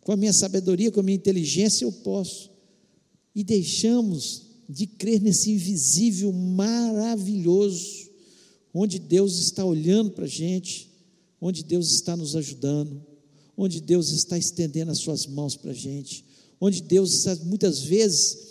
com 0.03 0.13
a 0.13 0.17
minha 0.17 0.33
sabedoria, 0.33 0.91
com 0.91 1.01
a 1.01 1.03
minha 1.03 1.17
inteligência, 1.17 1.85
eu 1.85 1.91
posso 1.91 2.49
e 3.35 3.43
deixamos 3.43 4.47
de 4.67 4.87
crer 4.87 5.21
nesse 5.21 5.51
invisível 5.51 6.33
maravilhoso, 6.33 8.09
onde 8.73 8.97
Deus 8.97 9.37
está 9.39 9.63
olhando 9.63 10.11
para 10.11 10.25
a 10.25 10.29
gente, 10.29 10.89
onde 11.39 11.63
Deus 11.63 11.91
está 11.91 12.17
nos 12.17 12.35
ajudando, 12.35 13.05
onde 13.55 13.79
Deus 13.79 14.09
está 14.09 14.37
estendendo 14.37 14.91
as 14.91 14.99
suas 14.99 15.27
mãos 15.27 15.55
para 15.55 15.71
a 15.71 15.73
gente, 15.73 16.25
onde 16.59 16.81
Deus 16.81 17.13
está 17.13 17.35
muitas 17.45 17.81
vezes 17.81 18.47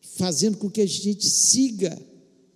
fazendo 0.00 0.56
com 0.56 0.70
que 0.70 0.80
a 0.80 0.86
gente 0.86 1.28
siga 1.28 2.00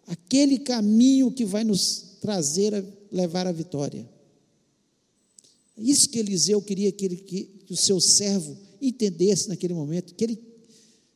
aquele 0.06 0.58
caminho 0.58 1.30
que 1.30 1.44
vai 1.44 1.62
nos 1.62 2.16
trazer 2.20 2.74
a 2.74 2.84
levar 3.12 3.46
à 3.46 3.52
vitória. 3.52 4.08
Isso 5.76 6.08
que 6.08 6.18
Eliseu 6.18 6.60
queria 6.60 6.92
que, 6.92 7.04
ele, 7.04 7.16
que 7.16 7.64
o 7.70 7.76
seu 7.76 8.00
servo 8.00 8.56
entendesse 8.80 9.48
naquele 9.48 9.74
momento, 9.74 10.14
que 10.14 10.24
ele, 10.24 10.38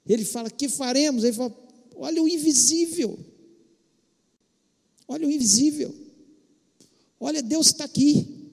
ele 0.06 0.24
fala, 0.24 0.50
que 0.50 0.68
faremos? 0.68 1.24
Ele 1.24 1.32
fala, 1.32 1.54
olha 1.96 2.22
o 2.22 2.28
invisível, 2.28 3.18
olha 5.08 5.26
o 5.26 5.30
invisível, 5.30 5.94
olha, 7.20 7.42
Deus 7.42 7.68
está 7.68 7.84
aqui, 7.84 8.50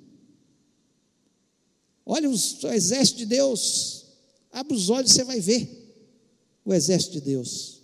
olha 2.06 2.30
o 2.30 2.34
exército 2.34 3.20
de 3.20 3.26
Deus, 3.26 4.01
abre 4.52 4.76
os 4.76 4.90
olhos, 4.90 5.12
você 5.12 5.24
vai 5.24 5.40
ver 5.40 5.70
o 6.66 6.74
exército 6.74 7.14
de 7.14 7.22
Deus. 7.22 7.82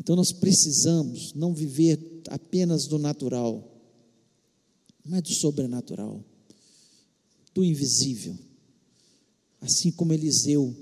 Então 0.00 0.16
nós 0.16 0.32
precisamos 0.32 1.34
não 1.34 1.52
viver 1.52 2.22
apenas 2.28 2.86
do 2.86 2.98
natural, 2.98 3.62
mas 5.04 5.22
do 5.22 5.32
sobrenatural, 5.32 6.24
do 7.54 7.64
invisível. 7.64 8.36
Assim 9.60 9.90
como 9.90 10.12
Eliseu, 10.12 10.74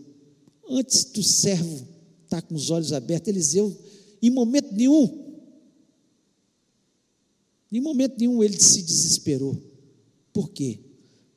antes 0.69 1.05
do 1.05 1.23
servo 1.23 1.87
estar 2.25 2.43
com 2.43 2.55
os 2.55 2.71
olhos 2.71 2.93
abertos, 2.93 3.29
Eliseu, 3.29 3.77
em 4.21 4.31
momento 4.31 4.73
nenhum, 4.75 5.27
em 7.73 7.81
momento 7.81 8.19
nenhum 8.19 8.43
ele 8.43 8.61
se 8.61 8.83
desesperou. 8.83 9.61
Por 10.33 10.51
quê? 10.51 10.79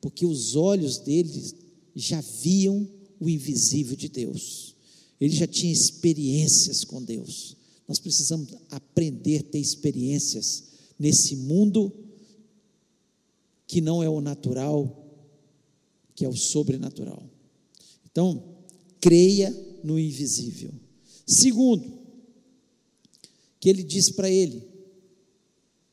Porque 0.01 0.25
os 0.25 0.55
olhos 0.55 0.97
dele 0.97 1.55
já 1.95 2.21
viam 2.21 2.87
o 3.19 3.29
invisível 3.29 3.95
de 3.95 4.09
Deus. 4.09 4.75
Ele 5.19 5.35
já 5.35 5.47
tinha 5.47 5.71
experiências 5.71 6.83
com 6.83 7.03
Deus. 7.03 7.57
Nós 7.87 7.99
precisamos 7.99 8.53
aprender 8.69 9.39
a 9.39 9.43
ter 9.43 9.59
experiências 9.59 10.63
nesse 10.97 11.35
mundo 11.35 11.91
que 13.67 13.81
não 13.81 14.01
é 14.01 14.09
o 14.09 14.21
natural, 14.21 15.05
que 16.15 16.25
é 16.25 16.29
o 16.29 16.35
sobrenatural. 16.35 17.23
Então, 18.11 18.57
creia 18.99 19.51
no 19.83 19.99
invisível. 19.99 20.71
Segundo, 21.25 21.99
que 23.59 23.69
ele 23.69 23.83
diz 23.83 24.09
para 24.09 24.29
ele: 24.29 24.63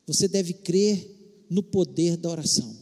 você 0.07 0.29
deve 0.29 0.55
crer 0.55 1.45
no 1.51 1.63
poder 1.63 2.17
da 2.17 2.31
oração. 2.31 2.75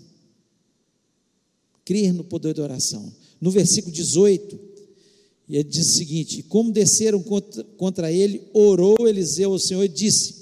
Crer 1.85 2.13
no 2.13 2.25
poder 2.25 2.55
da 2.55 2.63
oração. 2.63 3.13
No 3.45 3.51
versículo 3.51 3.93
18, 3.93 4.59
e 5.47 5.57
ele 5.57 5.69
diz 5.69 5.87
o 5.87 5.93
seguinte: 5.93 6.43
Como 6.45 6.73
desceram 6.73 7.23
contra, 7.23 7.63
contra 7.77 8.11
ele, 8.11 8.41
orou 8.55 9.07
Eliseu 9.07 9.53
ao 9.53 9.59
Senhor 9.59 9.85
e 9.85 9.89
disse: 9.89 10.35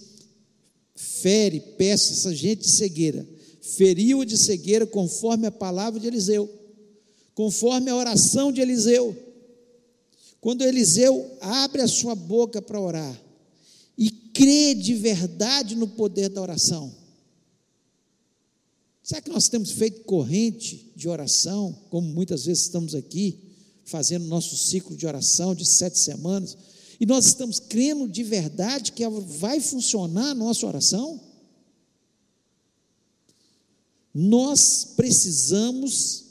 Fere, 0.95 1.59
peça 1.77 2.13
essa 2.13 2.33
gente 2.33 2.61
de 2.61 2.71
cegueira. 2.71 3.29
Feriu-o 3.61 4.25
de 4.25 4.39
cegueira 4.39 4.87
conforme 4.87 5.49
a 5.49 5.51
palavra 5.51 5.99
de 5.99 6.07
Eliseu, 6.07 6.49
conforme 7.35 7.91
a 7.91 7.97
oração 7.97 8.53
de 8.53 8.61
Eliseu. 8.61 9.17
Quando 10.41 10.63
Eliseu 10.63 11.29
abre 11.41 11.83
a 11.83 11.89
sua 11.89 12.15
boca 12.15 12.63
para 12.63 12.81
orar 12.81 13.21
e 13.99 14.13
crê 14.13 14.77
de 14.77 14.95
verdade 14.95 15.75
no 15.75 15.89
poder 15.89 16.29
da 16.29 16.41
oração, 16.41 16.95
será 19.03 19.21
que 19.21 19.31
nós 19.31 19.49
temos 19.49 19.73
feito 19.73 20.05
corrente 20.05 20.93
de 20.95 21.09
oração, 21.09 21.73
como 21.91 22.09
muitas 22.09 22.45
vezes 22.45 22.65
estamos 22.65 22.95
aqui? 22.95 23.53
fazendo 23.85 24.27
nosso 24.27 24.57
ciclo 24.57 24.97
de 24.97 25.07
oração 25.07 25.55
de 25.55 25.67
sete 25.67 25.99
semanas, 25.99 26.57
e 27.01 27.07
nós 27.07 27.27
estamos 27.27 27.59
crendo 27.59 28.09
de 28.09 28.23
verdade 28.23 28.93
que 28.93 29.07
vai 29.09 29.61
funcionar 29.61 30.31
a 30.31 30.35
nossa 30.35 30.67
oração? 30.67 31.21
Nós 34.15 34.93
precisamos 34.97 36.25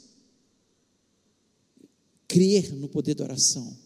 crer 2.26 2.72
no 2.72 2.88
poder 2.88 3.14
da 3.14 3.24
oração. 3.24 3.76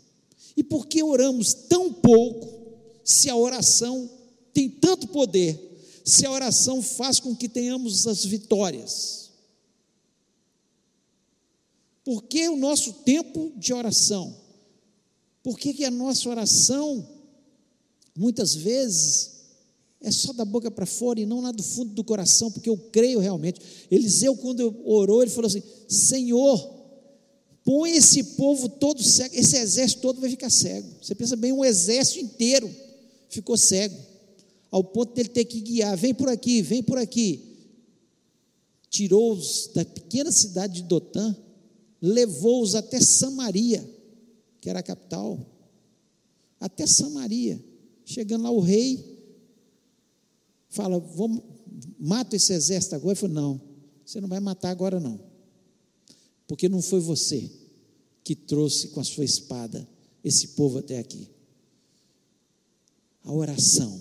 E 0.57 0.63
por 0.63 0.87
que 0.87 1.03
oramos 1.03 1.53
tão 1.53 1.93
pouco 1.93 2.79
se 3.03 3.29
a 3.29 3.37
oração 3.37 4.09
tem 4.53 4.71
tanto 4.71 5.09
poder? 5.09 5.66
Se 6.07 6.25
a 6.25 6.31
oração 6.31 6.81
faz 6.81 7.19
com 7.19 7.35
que 7.35 7.49
tenhamos 7.49 8.07
as 8.07 8.25
vitórias? 8.25 9.31
Por 12.05 12.23
que 12.23 12.49
o 12.49 12.57
nosso 12.57 12.93
tempo 12.93 13.53
de 13.57 13.75
oração? 13.75 14.37
Por 15.43 15.59
que, 15.59 15.75
que 15.75 15.85
a 15.85 15.91
nossa 15.91 16.29
oração, 16.29 17.05
muitas 18.17 18.55
vezes, 18.55 19.33
é 20.01 20.13
só 20.13 20.33
da 20.33 20.45
boca 20.45 20.71
para 20.71 20.87
fora 20.87 21.19
e 21.19 21.27
não 21.27 21.41
lá 21.41 21.51
do 21.51 21.65
fundo 21.65 21.93
do 21.93 22.05
coração, 22.05 22.53
porque 22.53 22.71
eu 22.71 22.79
creio 22.93 23.19
realmente. 23.19 23.61
Eliseu, 23.91 24.37
quando 24.37 24.81
orou, 24.85 25.23
ele 25.23 25.31
falou 25.33 25.49
assim: 25.49 25.63
Senhor, 25.89 26.73
põe 27.65 27.97
esse 27.97 28.23
povo 28.23 28.69
todo 28.69 29.03
cego, 29.03 29.35
esse 29.35 29.57
exército 29.57 30.03
todo 30.03 30.21
vai 30.21 30.31
ficar 30.31 30.51
cego. 30.51 30.89
Você 31.03 31.17
pensa 31.17 31.35
bem, 31.35 31.53
um 31.53 31.65
exército 31.65 32.21
inteiro 32.21 32.73
ficou 33.29 33.57
cego, 33.57 33.97
ao 34.71 34.83
ponto 34.83 35.15
dele 35.15 35.29
ter 35.29 35.45
que 35.45 35.61
guiar: 35.61 35.97
vem 35.97 36.15
por 36.15 36.29
aqui, 36.29 36.63
vem 36.63 36.83
por 36.83 36.99
aqui. 36.99 37.43
Tirou-os 38.89 39.71
da 39.75 39.85
pequena 39.85 40.31
cidade 40.31 40.75
de 40.75 40.89
Dotã, 40.89 41.37
levou-os 42.01 42.75
até 42.75 43.01
Samaria, 43.01 43.89
que 44.61 44.71
era 44.71 44.81
a 44.81 44.83
capital, 44.83 45.39
até 46.61 46.87
Samaria. 46.87 47.63
Chegando 48.05 48.45
lá, 48.45 48.51
o 48.51 48.61
rei 48.61 49.05
fala: 50.69 50.99
Vamos, 50.99 51.43
mata 51.99 52.37
esse 52.37 52.53
exército 52.53 52.95
agora. 52.95 53.13
Ele 53.13 53.21
falou: 53.21 53.35
Não, 53.35 53.61
você 54.05 54.21
não 54.21 54.29
vai 54.29 54.41
matar 54.41 54.71
agora, 54.71 55.01
não, 55.01 55.21
porque 56.47 56.69
não 56.69 56.81
foi 56.81 57.01
você 57.01 57.51
que 58.23 58.35
trouxe 58.35 58.89
com 58.89 59.01
a 59.01 59.05
sua 59.05 59.25
espada 59.25 59.87
esse 60.23 60.49
povo 60.49 60.79
até 60.79 60.99
aqui. 60.99 61.29
A 63.23 63.33
oração. 63.33 64.01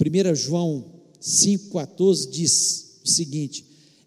1 0.00 0.34
João 0.34 0.84
5,14 1.20 2.30
diz 2.30 3.00
o 3.04 3.08
seguinte: 3.08 3.64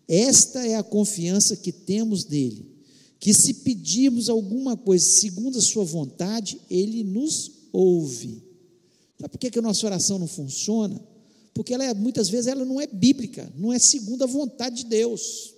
Esta 0.08 0.66
é 0.66 0.76
a 0.76 0.84
confiança 0.84 1.56
que 1.56 1.72
temos 1.72 2.26
nele 2.26 2.70
que 3.20 3.34
se 3.34 3.54
pedirmos 3.56 4.30
alguma 4.30 4.78
coisa 4.78 5.06
segundo 5.06 5.60
a 5.60 5.62
sua 5.62 5.84
vontade, 5.84 6.60
ele 6.70 7.04
nos 7.04 7.52
ouve. 7.74 8.42
Sabe 9.20 9.30
por 9.30 9.38
que, 9.38 9.52
que 9.52 9.60
a 9.60 9.62
nossa 9.62 9.86
oração 9.86 10.18
não 10.18 10.28
funciona? 10.28 11.00
Porque 11.54 11.74
ela 11.74 11.84
é, 11.84 11.94
muitas 11.94 12.30
vezes 12.30 12.48
ela 12.48 12.64
não 12.64 12.80
é 12.80 12.88
bíblica, 12.88 13.52
não 13.58 13.74
é 13.74 13.78
segundo 13.78 14.24
a 14.24 14.28
vontade 14.28 14.84
de 14.84 14.86
Deus. 14.86 15.54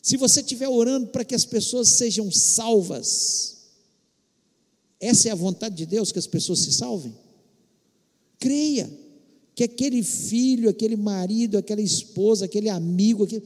Se 0.00 0.16
você 0.16 0.40
estiver 0.40 0.68
orando 0.68 1.08
para 1.08 1.24
que 1.24 1.34
as 1.34 1.44
pessoas 1.44 1.88
sejam 1.88 2.30
salvas, 2.30 3.56
essa 5.00 5.28
é 5.28 5.32
a 5.32 5.36
vontade 5.36 5.74
de 5.74 5.86
Deus, 5.86 6.12
que 6.12 6.20
as 6.20 6.28
pessoas 6.28 6.60
se 6.60 6.72
salvem? 6.72 7.12
Creia 8.38 8.90
que 9.54 9.64
aquele 9.64 10.02
filho, 10.02 10.68
aquele 10.68 10.96
marido, 10.96 11.56
aquela 11.56 11.80
esposa, 11.80 12.44
aquele 12.44 12.68
amigo, 12.68 13.24
aquele, 13.24 13.42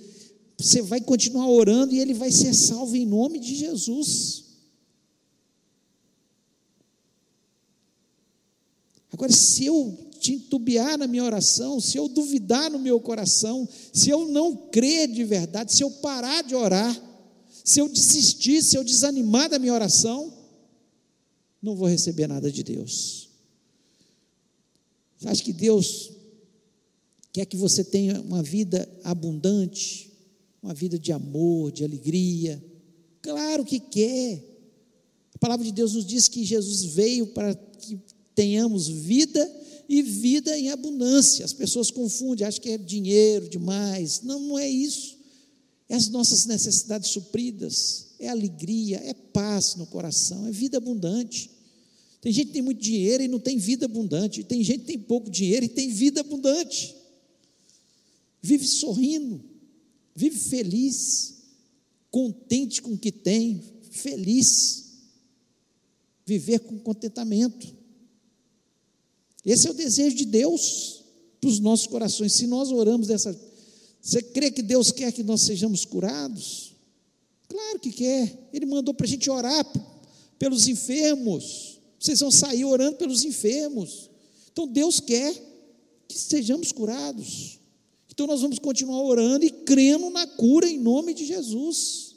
você 0.58 0.82
vai 0.82 1.00
continuar 1.00 1.48
orando 1.48 1.94
e 1.94 2.00
ele 2.00 2.12
vai 2.12 2.30
ser 2.30 2.52
salvo 2.52 2.96
em 2.96 3.06
nome 3.06 3.38
de 3.38 3.54
Jesus. 3.54 4.44
Agora, 9.12 9.32
se 9.32 9.66
eu 9.66 9.96
entubiar 10.28 10.98
na 10.98 11.06
minha 11.06 11.24
oração, 11.24 11.80
se 11.80 11.96
eu 11.96 12.08
duvidar 12.08 12.70
no 12.70 12.78
meu 12.78 13.00
coração, 13.00 13.66
se 13.92 14.10
eu 14.10 14.26
não 14.26 14.54
crer 14.54 15.08
de 15.08 15.24
verdade, 15.24 15.72
se 15.72 15.82
eu 15.82 15.90
parar 15.90 16.42
de 16.42 16.54
orar, 16.54 17.00
se 17.64 17.80
eu 17.80 17.88
desistir, 17.88 18.62
se 18.62 18.76
eu 18.76 18.84
desanimar 18.84 19.48
da 19.48 19.58
minha 19.58 19.72
oração, 19.72 20.32
não 21.62 21.74
vou 21.74 21.88
receber 21.88 22.26
nada 22.26 22.50
de 22.50 22.62
Deus. 22.62 23.29
Você 25.20 25.28
acha 25.28 25.44
que 25.44 25.52
Deus 25.52 26.12
quer 27.30 27.44
que 27.44 27.56
você 27.56 27.84
tenha 27.84 28.22
uma 28.22 28.42
vida 28.42 28.88
abundante, 29.04 30.10
uma 30.62 30.72
vida 30.72 30.98
de 30.98 31.12
amor, 31.12 31.70
de 31.70 31.84
alegria. 31.84 32.62
Claro 33.20 33.62
que 33.62 33.78
quer. 33.78 34.42
A 35.34 35.38
palavra 35.38 35.64
de 35.64 35.72
Deus 35.72 35.92
nos 35.92 36.06
diz 36.06 36.26
que 36.26 36.42
Jesus 36.42 36.84
veio 36.84 37.26
para 37.28 37.54
que 37.54 38.00
tenhamos 38.34 38.88
vida 38.88 39.46
e 39.86 40.00
vida 40.00 40.58
em 40.58 40.70
abundância. 40.70 41.44
As 41.44 41.52
pessoas 41.52 41.90
confundem, 41.90 42.46
acham 42.46 42.62
que 42.62 42.70
é 42.70 42.78
dinheiro 42.78 43.46
demais. 43.46 44.22
Não, 44.22 44.40
não 44.40 44.58
é 44.58 44.68
isso. 44.68 45.18
É 45.86 45.96
as 45.96 46.08
nossas 46.08 46.46
necessidades 46.46 47.10
supridas, 47.10 48.06
é 48.18 48.28
alegria, 48.28 48.98
é 49.04 49.12
paz 49.12 49.74
no 49.74 49.86
coração, 49.86 50.46
é 50.46 50.50
vida 50.50 50.78
abundante. 50.78 51.50
Tem 52.20 52.32
gente 52.32 52.48
que 52.48 52.52
tem 52.52 52.62
muito 52.62 52.80
dinheiro 52.80 53.22
e 53.22 53.28
não 53.28 53.40
tem 53.40 53.56
vida 53.56 53.86
abundante. 53.86 54.44
Tem 54.44 54.62
gente 54.62 54.80
que 54.80 54.86
tem 54.86 54.98
pouco 54.98 55.30
dinheiro 55.30 55.64
e 55.64 55.68
tem 55.68 55.88
vida 55.88 56.20
abundante. 56.20 56.94
Vive 58.42 58.66
sorrindo, 58.66 59.42
vive 60.14 60.38
feliz, 60.38 61.42
contente 62.10 62.82
com 62.82 62.92
o 62.92 62.98
que 62.98 63.12
tem, 63.12 63.62
feliz. 63.90 64.78
viver 66.26 66.60
com 66.60 66.78
contentamento. 66.78 67.74
Esse 69.44 69.66
é 69.66 69.70
o 69.70 69.74
desejo 69.74 70.14
de 70.14 70.24
Deus 70.24 71.02
para 71.40 71.50
os 71.50 71.58
nossos 71.58 71.86
corações. 71.86 72.34
Se 72.34 72.46
nós 72.46 72.70
oramos 72.70 73.08
dessa. 73.08 73.36
Você 74.00 74.22
crê 74.22 74.50
que 74.50 74.62
Deus 74.62 74.92
quer 74.92 75.12
que 75.12 75.22
nós 75.22 75.42
sejamos 75.42 75.84
curados? 75.84 76.74
Claro 77.48 77.80
que 77.80 77.90
quer. 77.90 78.48
Ele 78.52 78.64
mandou 78.64 78.94
para 78.94 79.06
a 79.06 79.08
gente 79.08 79.28
orar 79.28 79.66
pelos 80.38 80.68
enfermos. 80.68 81.79
Vocês 82.00 82.20
vão 82.20 82.30
sair 82.30 82.64
orando 82.64 82.96
pelos 82.96 83.24
enfermos. 83.24 84.10
Então 84.50 84.66
Deus 84.66 84.98
quer 85.00 85.34
que 86.08 86.18
sejamos 86.18 86.72
curados. 86.72 87.60
Então 88.08 88.26
nós 88.26 88.40
vamos 88.40 88.58
continuar 88.58 89.02
orando 89.02 89.44
e 89.44 89.50
crendo 89.50 90.08
na 90.08 90.26
cura 90.26 90.66
em 90.66 90.78
nome 90.78 91.12
de 91.12 91.26
Jesus. 91.26 92.16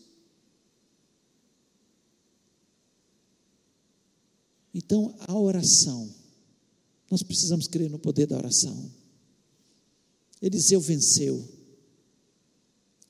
Então 4.73 5.13
a 5.27 5.37
oração, 5.37 6.09
nós 7.11 7.21
precisamos 7.21 7.67
crer 7.67 7.89
no 7.89 7.99
poder 7.99 8.25
da 8.25 8.37
oração. 8.37 8.89
Eliseu 10.41 10.79
venceu. 10.79 11.45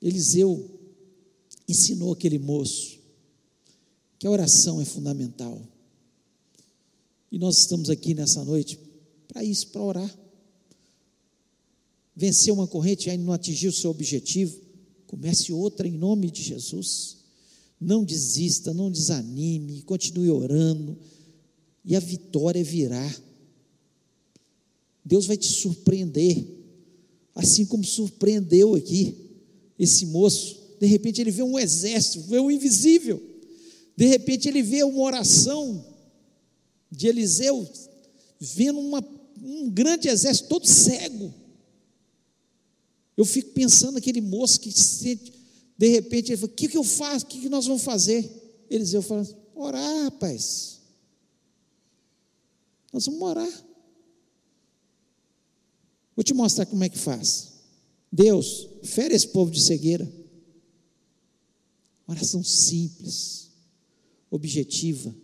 Eliseu 0.01 0.69
ensinou 1.67 2.11
aquele 2.11 2.39
moço 2.39 2.99
que 4.17 4.25
a 4.25 4.31
oração 4.31 4.81
é 4.81 4.85
fundamental. 4.85 5.72
E 7.33 7.39
nós 7.39 7.57
estamos 7.57 7.89
aqui 7.89 8.13
nessa 8.13 8.45
noite 8.45 8.79
para 9.27 9.43
isso, 9.43 9.69
para 9.69 9.81
orar. 9.81 10.19
Venceu 12.15 12.53
uma 12.53 12.67
corrente 12.67 13.07
e 13.07 13.09
ainda 13.09 13.23
não 13.23 13.33
atingiu 13.33 13.71
o 13.71 13.73
seu 13.73 13.89
objetivo, 13.89 14.55
comece 15.07 15.51
outra 15.51 15.87
em 15.87 15.97
nome 15.97 16.29
de 16.29 16.43
Jesus. 16.43 17.17
Não 17.81 18.05
desista, 18.05 18.71
não 18.71 18.91
desanime, 18.91 19.81
continue 19.81 20.29
orando, 20.29 20.95
e 21.83 21.95
a 21.95 21.99
vitória 21.99 22.63
virá. 22.63 23.11
Deus 25.03 25.25
vai 25.25 25.35
te 25.35 25.47
surpreender, 25.47 26.45
assim 27.33 27.65
como 27.65 27.83
surpreendeu 27.83 28.75
aqui 28.75 29.17
esse 29.79 30.05
moço. 30.05 30.55
De 30.79 30.85
repente 30.85 31.19
ele 31.19 31.31
vê 31.31 31.41
um 31.41 31.57
exército, 31.57 32.27
vê 32.27 32.39
um 32.39 32.51
invisível. 32.51 33.19
De 33.97 34.05
repente 34.05 34.47
ele 34.47 34.61
vê 34.61 34.83
uma 34.83 35.01
oração 35.01 35.92
de 36.93 37.07
Eliseu, 37.07 37.67
vendo 38.39 38.79
uma, 38.79 39.03
um 39.41 39.69
grande 39.69 40.07
exército 40.07 40.47
todo 40.47 40.67
cego. 40.67 41.33
Eu 43.17 43.25
fico 43.25 43.51
pensando 43.51 43.93
naquele 43.93 44.21
moço 44.21 44.59
que 44.59 44.69
de 45.77 45.87
repente 45.87 46.31
ele 46.31 46.37
fala: 46.37 46.51
O 46.51 46.55
que, 46.55 46.67
que 46.67 46.77
eu 46.77 46.83
faço? 46.83 47.25
O 47.25 47.27
que, 47.27 47.41
que 47.41 47.49
nós 47.49 47.65
vamos 47.65 47.83
fazer? 47.83 48.29
Eliseu 48.69 49.01
fala: 49.01 49.27
Orar, 49.55 50.03
rapaz. 50.05 50.81
Nós 52.91 53.05
vamos 53.05 53.21
orar. 53.21 53.65
Vou 56.15 56.23
te 56.23 56.33
mostrar 56.33 56.67
como 56.67 56.83
é 56.83 56.89
que 56.89 56.97
faz. 56.97 57.53
Deus, 58.11 58.69
fere 58.83 59.15
esse 59.15 59.27
povo 59.27 59.49
de 59.49 59.59
cegueira. 59.59 60.11
Oração 62.07 62.43
simples, 62.43 63.49
objetiva. 64.29 65.15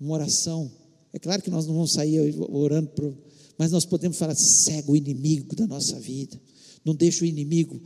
Uma 0.00 0.14
oração. 0.14 0.70
É 1.12 1.18
claro 1.18 1.42
que 1.42 1.50
nós 1.50 1.66
não 1.66 1.74
vamos 1.74 1.92
sair 1.92 2.34
orando, 2.38 3.18
mas 3.58 3.70
nós 3.70 3.84
podemos 3.84 4.16
falar: 4.16 4.34
cega 4.34 4.90
o 4.90 4.96
inimigo 4.96 5.54
da 5.54 5.66
nossa 5.66 5.98
vida. 6.00 6.40
Não 6.84 6.94
deixe 6.94 7.22
o 7.22 7.26
inimigo 7.26 7.80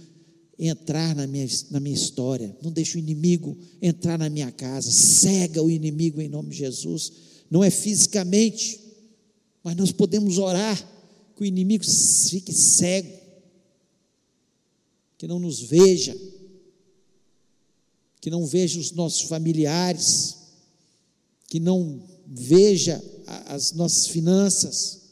entrar 0.59 1.15
na 1.17 1.27
minha, 1.27 1.47
na 1.71 1.81
minha 1.81 1.95
história. 1.95 2.57
Não 2.63 2.71
deixe 2.71 2.97
o 2.97 3.01
inimigo 3.01 3.57
entrar 3.83 4.19
na 4.19 4.31
minha 4.31 4.53
casa. 4.53 4.91
Cega 4.91 5.63
o 5.63 5.71
inimigo 5.71 6.21
em 6.21 6.29
nome 6.29 6.51
de 6.51 6.59
Jesus. 6.59 7.13
Não 7.51 7.65
é 7.65 7.71
fisicamente, 7.71 8.81
mas 9.63 9.77
nós 9.77 9.93
podemos 9.93 10.39
orar 10.39 10.77
que 11.37 11.43
o 11.43 11.45
inimigo 11.45 11.85
fique 11.85 12.53
cego, 12.53 13.13
que 15.19 15.27
não 15.27 15.39
nos 15.39 15.61
veja, 15.61 16.17
que 18.21 18.31
não 18.31 18.47
veja 18.47 18.79
os 18.79 18.93
nossos 18.93 19.23
familiares, 19.23 20.37
que 21.55 21.61
não 21.61 22.03
veja 22.27 23.01
as 23.47 23.71
nossas 23.71 24.09
finanças. 24.09 25.03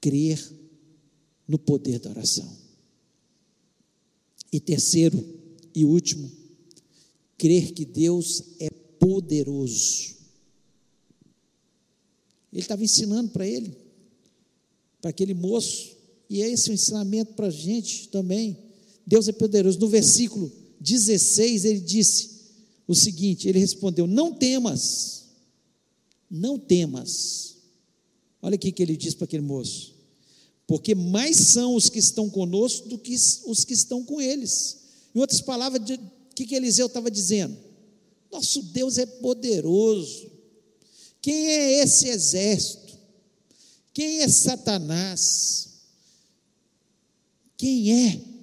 crer 0.00 0.40
no 1.46 1.58
poder 1.58 1.98
da 1.98 2.08
oração. 2.08 2.50
E 4.50 4.58
terceiro 4.58 5.22
e 5.74 5.84
último, 5.84 6.30
crer 7.36 7.72
que 7.72 7.84
Deus 7.84 8.42
é 8.58 8.70
poderoso. 8.70 10.14
Ele 12.50 12.62
estava 12.62 12.82
ensinando 12.82 13.32
para 13.32 13.46
ele, 13.46 13.76
para 15.02 15.10
aquele 15.10 15.34
moço, 15.34 15.94
e 16.30 16.40
é 16.40 16.48
esse 16.48 16.70
o 16.70 16.72
ensinamento 16.72 17.34
para 17.34 17.48
a 17.48 17.50
gente 17.50 18.08
também. 18.08 18.56
Deus 19.06 19.28
é 19.28 19.32
poderoso. 19.32 19.78
No 19.78 19.88
versículo 19.88 20.50
16, 20.80 21.64
ele 21.66 21.80
disse 21.80 22.35
o 22.86 22.94
seguinte: 22.94 23.48
ele 23.48 23.58
respondeu: 23.58 24.06
Não 24.06 24.32
temas, 24.32 25.24
não 26.30 26.58
temas. 26.58 27.56
Olha 28.40 28.54
aqui 28.54 28.70
que 28.70 28.82
ele 28.82 28.96
disse 28.96 29.16
para 29.16 29.24
aquele 29.24 29.42
moço: 29.42 29.94
porque 30.66 30.94
mais 30.94 31.36
são 31.36 31.74
os 31.74 31.88
que 31.88 31.98
estão 31.98 32.28
conosco 32.28 32.88
do 32.88 32.98
que 32.98 33.14
os 33.14 33.64
que 33.64 33.72
estão 33.72 34.04
com 34.04 34.20
eles. 34.20 34.78
Em 35.14 35.18
outras 35.20 35.40
palavras, 35.40 35.80
o 35.80 36.34
que, 36.34 36.44
que 36.44 36.54
Eliseu 36.54 36.86
estava 36.86 37.10
dizendo? 37.10 37.56
Nosso 38.30 38.62
Deus 38.62 38.98
é 38.98 39.06
poderoso. 39.06 40.30
Quem 41.22 41.48
é 41.48 41.82
esse 41.82 42.08
exército? 42.08 42.98
Quem 43.94 44.20
é 44.22 44.28
Satanás? 44.28 45.68
Quem 47.56 48.08
é? 48.08 48.35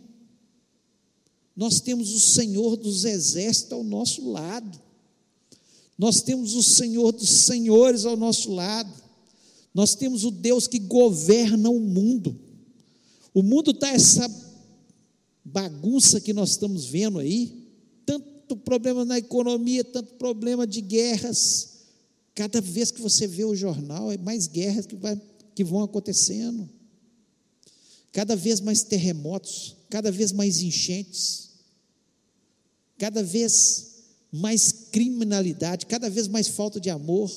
Nós 1.55 1.79
temos 1.79 2.11
o 2.13 2.19
Senhor 2.19 2.75
dos 2.75 3.05
exércitos 3.05 3.73
ao 3.73 3.83
nosso 3.83 4.29
lado. 4.29 4.81
Nós 5.97 6.21
temos 6.21 6.55
o 6.55 6.63
Senhor 6.63 7.11
dos 7.11 7.29
senhores 7.29 8.05
ao 8.05 8.17
nosso 8.17 8.51
lado. 8.51 8.91
Nós 9.73 9.95
temos 9.95 10.23
o 10.23 10.31
Deus 10.31 10.67
que 10.67 10.79
governa 10.79 11.69
o 11.69 11.79
mundo. 11.79 12.39
O 13.33 13.41
mundo 13.41 13.71
está 13.71 13.89
essa 13.89 14.29
bagunça 15.43 16.21
que 16.21 16.33
nós 16.33 16.51
estamos 16.51 16.85
vendo 16.85 17.19
aí, 17.19 17.67
tanto 18.05 18.55
problema 18.55 19.03
na 19.03 19.17
economia, 19.17 19.83
tanto 19.83 20.13
problema 20.13 20.65
de 20.65 20.81
guerras. 20.81 21.69
Cada 22.35 22.61
vez 22.61 22.91
que 22.91 23.01
você 23.01 23.27
vê 23.27 23.43
o 23.43 23.55
jornal, 23.55 24.11
é 24.11 24.17
mais 24.17 24.47
guerras 24.47 24.85
que, 24.85 24.95
vai, 24.95 25.19
que 25.55 25.63
vão 25.63 25.83
acontecendo. 25.83 26.69
Cada 28.11 28.35
vez 28.35 28.59
mais 28.59 28.83
terremotos, 28.83 29.75
cada 29.89 30.11
vez 30.11 30.31
mais 30.31 30.61
enchentes, 30.61 31.42
cada 33.03 33.21
vez 33.21 33.95
mais 34.31 34.71
criminalidade, 34.71 35.87
cada 35.87 36.09
vez 36.09 36.25
mais 36.25 36.47
falta 36.47 36.79
de 36.79 36.89
amor. 36.89 37.29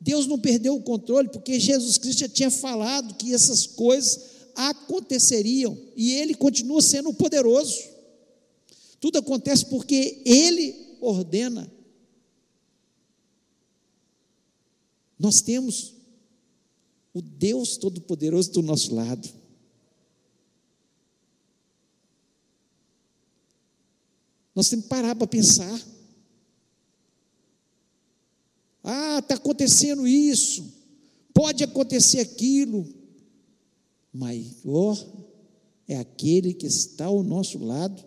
Deus 0.00 0.26
não 0.26 0.36
perdeu 0.36 0.74
o 0.74 0.82
controle, 0.82 1.28
porque 1.28 1.60
Jesus 1.60 1.96
Cristo 1.98 2.18
já 2.18 2.28
tinha 2.28 2.50
falado 2.50 3.14
que 3.14 3.32
essas 3.32 3.64
coisas 3.64 4.32
aconteceriam, 4.56 5.78
e 5.96 6.14
Ele 6.14 6.34
continua 6.34 6.82
sendo 6.82 7.14
poderoso. 7.14 7.80
Tudo 8.98 9.18
acontece 9.18 9.66
porque 9.66 10.20
Ele 10.24 10.96
ordena. 11.00 11.72
Nós 15.16 15.40
temos 15.40 15.94
o 17.12 17.22
Deus 17.22 17.76
Todo-Poderoso 17.76 18.50
do 18.50 18.62
nosso 18.62 18.92
lado. 18.92 19.28
Nós 24.54 24.68
temos 24.68 24.84
que 24.84 24.90
parar 24.90 25.14
para 25.16 25.26
pensar. 25.26 25.80
Ah, 28.82 29.18
está 29.18 29.34
acontecendo 29.34 30.06
isso, 30.06 30.64
pode 31.32 31.64
acontecer 31.64 32.20
aquilo. 32.20 32.86
Maior 34.12 35.04
é 35.88 35.96
aquele 35.96 36.52
que 36.52 36.66
está 36.66 37.06
ao 37.06 37.22
nosso 37.22 37.58
lado 37.58 38.04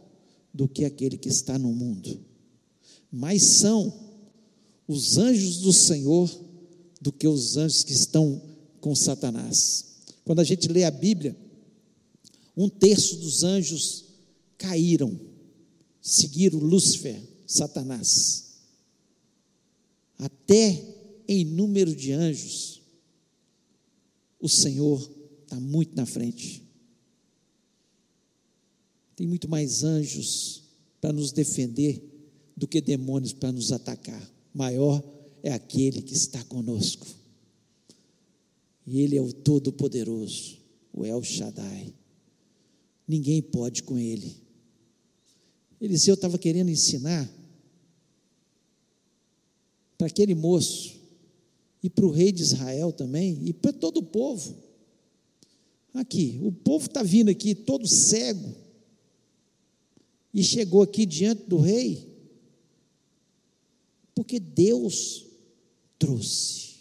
do 0.54 0.68
que 0.68 0.86
aquele 0.86 1.18
que 1.18 1.28
está 1.28 1.58
no 1.58 1.72
mundo. 1.74 2.20
Mais 3.12 3.44
são 3.44 3.94
os 4.88 5.18
anjos 5.18 5.58
do 5.58 5.74
Senhor 5.74 6.30
do 7.02 7.12
que 7.12 7.28
os 7.28 7.58
anjos 7.58 7.84
que 7.84 7.94
estão 7.94 8.42
com 8.80 8.96
Satanás. 8.96 9.86
Quando 10.24 10.40
a 10.40 10.44
gente 10.44 10.68
lê 10.68 10.84
a 10.84 10.92
Bíblia, 10.92 11.36
um 12.56 12.70
terço 12.70 13.18
dos 13.18 13.44
anjos 13.44 14.06
caíram, 14.58 15.20
seguiram 16.10 16.60
Lúcifer, 16.60 17.22
Satanás 17.46 18.48
até 20.18 20.84
em 21.28 21.46
número 21.46 21.96
de 21.96 22.12
anjos, 22.12 22.82
o 24.40 24.50
Senhor 24.50 25.00
está 25.44 25.60
muito 25.60 25.96
na 25.96 26.06
frente. 26.06 26.64
Tem 29.16 29.28
muito 29.28 29.50
mais 29.50 29.84
anjos 29.84 30.64
para 31.00 31.14
nos 31.14 31.32
defender 31.32 32.04
do 32.56 32.68
que 32.68 32.82
demônios 32.82 33.34
para 33.34 33.52
nos 33.52 33.72
atacar. 33.72 34.32
Maior 34.54 35.04
é 35.44 35.52
aquele 35.52 36.02
que 36.02 36.14
está 36.14 36.44
conosco. 36.46 37.08
E 38.86 39.02
Ele 39.02 39.18
é 39.18 39.22
o 39.22 39.34
Todo-Poderoso, 39.34 40.58
o 40.94 41.06
El 41.06 41.22
Shaddai. 41.24 41.94
Ninguém 43.08 43.42
pode 43.42 43.84
com 43.84 43.98
Ele. 43.98 44.36
Eliseu 45.80 46.16
estava 46.16 46.38
querendo 46.38 46.70
ensinar 46.70 47.30
para 49.98 50.08
aquele 50.08 50.34
moço 50.34 51.00
e 51.82 51.90
para 51.90 52.06
o 52.06 52.12
rei 52.12 52.32
de 52.32 52.42
Israel 52.42 52.92
também 52.92 53.40
e 53.46 53.54
para 53.54 53.72
todo 53.72 53.98
o 53.98 54.04
povo. 54.04 54.56
Aqui, 55.94 56.40
o 56.44 56.52
povo 56.52 56.88
está 56.88 57.02
vindo 57.02 57.30
aqui 57.30 57.56
todo 57.56 57.88
cego 57.88 58.56
e 60.34 60.44
chegou 60.44 60.82
aqui 60.82 61.06
diante 61.06 61.44
do 61.44 61.58
rei 61.58 62.08
porque 64.18 64.40
Deus 64.40 65.28
trouxe. 66.00 66.78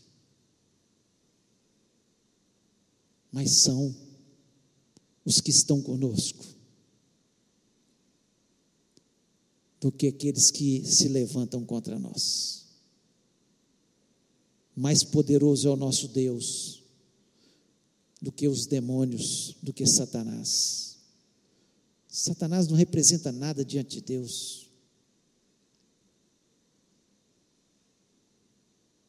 Mas 3.30 3.50
são 3.50 3.94
os 5.22 5.42
que 5.42 5.50
estão 5.50 5.82
conosco 5.82 6.55
do 9.80 9.92
que 9.92 10.06
aqueles 10.06 10.50
que 10.50 10.84
se 10.84 11.08
levantam 11.08 11.64
contra 11.64 11.98
nós. 11.98 12.64
Mais 14.74 15.02
poderoso 15.02 15.68
é 15.68 15.70
o 15.70 15.76
nosso 15.76 16.08
Deus 16.08 16.82
do 18.20 18.32
que 18.32 18.48
os 18.48 18.66
demônios, 18.66 19.56
do 19.62 19.72
que 19.72 19.86
Satanás. 19.86 20.96
Satanás 22.08 22.66
não 22.66 22.76
representa 22.76 23.30
nada 23.30 23.64
diante 23.64 23.96
de 23.96 24.00
Deus. 24.00 24.66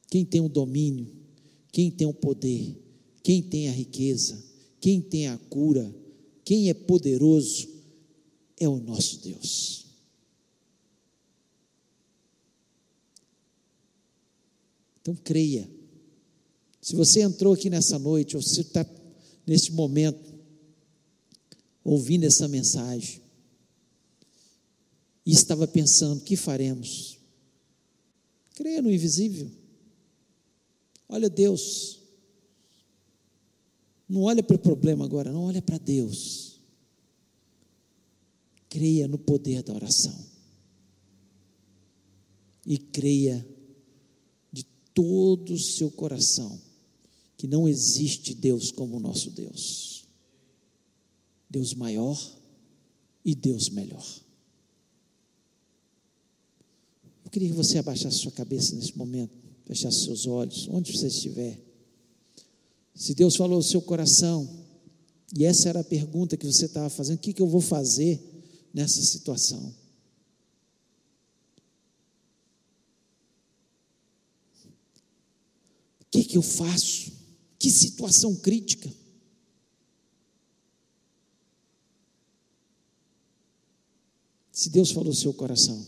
Quem 0.09 0.25
tem 0.25 0.41
o 0.41 0.49
domínio, 0.49 1.07
quem 1.71 1.89
tem 1.91 2.07
o 2.07 2.13
poder, 2.13 2.77
quem 3.23 3.41
tem 3.41 3.69
a 3.69 3.71
riqueza, 3.71 4.43
quem 4.79 5.01
tem 5.01 5.27
a 5.27 5.37
cura, 5.37 5.93
quem 6.43 6.69
é 6.69 6.73
poderoso 6.73 7.67
é 8.57 8.67
o 8.67 8.77
nosso 8.77 9.19
Deus. 9.21 9.86
Então 15.07 15.15
creia. 15.23 15.69
Se 16.81 16.93
você 16.93 17.21
entrou 17.21 17.53
aqui 17.53 17.69
nessa 17.69 17.97
noite, 17.97 18.35
ou 18.35 18.41
se 18.41 18.59
está 18.59 18.85
neste 19.45 19.71
momento 19.71 20.37
ouvindo 21.81 22.25
essa 22.25 22.45
mensagem 22.49 23.21
e 25.25 25.31
estava 25.31 25.65
pensando: 25.65 26.19
o 26.19 26.23
que 26.25 26.35
faremos? 26.35 27.17
Creia 28.53 28.81
no 28.81 28.91
invisível. 28.91 29.49
Olha 31.07 31.29
Deus. 31.29 32.01
Não 34.09 34.23
olha 34.23 34.43
para 34.43 34.57
o 34.57 34.59
problema 34.59 35.05
agora, 35.05 35.31
não 35.31 35.43
olha 35.43 35.61
para 35.61 35.77
Deus. 35.77 36.59
Creia 38.67 39.07
no 39.07 39.17
poder 39.17 39.63
da 39.63 39.73
oração. 39.73 40.27
E 42.65 42.77
creia 42.77 43.56
todo 44.97 45.53
o 45.53 45.59
seu 45.59 45.91
coração 45.91 46.59
que 47.37 47.45
não 47.45 47.67
existe 47.67 48.33
Deus 48.33 48.71
como 48.71 48.97
o 48.97 48.99
nosso 48.99 49.29
Deus. 49.29 50.07
Deus 51.47 51.75
maior 51.75 52.19
e 53.23 53.35
Deus 53.35 53.69
melhor. 53.69 54.03
Eu 57.23 57.29
queria 57.29 57.49
que 57.49 57.53
você 57.53 57.77
abaixasse 57.77 58.17
sua 58.17 58.31
cabeça 58.31 58.75
nesse 58.75 58.97
momento, 58.97 59.37
fechasse 59.65 60.05
seus 60.05 60.25
olhos, 60.25 60.67
onde 60.67 60.91
você 60.91 61.05
estiver. 61.05 61.59
Se 62.95 63.13
Deus 63.13 63.35
falou 63.35 63.57
no 63.57 63.63
seu 63.63 63.83
coração, 63.83 64.49
e 65.37 65.45
essa 65.45 65.69
era 65.69 65.81
a 65.81 65.83
pergunta 65.83 66.35
que 66.35 66.45
você 66.47 66.65
estava 66.65 66.89
fazendo: 66.89 67.17
o 67.17 67.21
que, 67.21 67.33
que 67.33 67.41
eu 67.43 67.47
vou 67.47 67.61
fazer 67.61 68.19
nessa 68.73 68.99
situação? 69.03 69.75
Que, 76.11 76.23
que 76.23 76.37
eu 76.37 76.41
faço? 76.41 77.11
Que 77.59 77.69
situação 77.69 78.35
crítica. 78.35 78.91
Se 84.51 84.69
Deus 84.69 84.91
falou 84.91 85.13
seu 85.13 85.33
coração, 85.33 85.85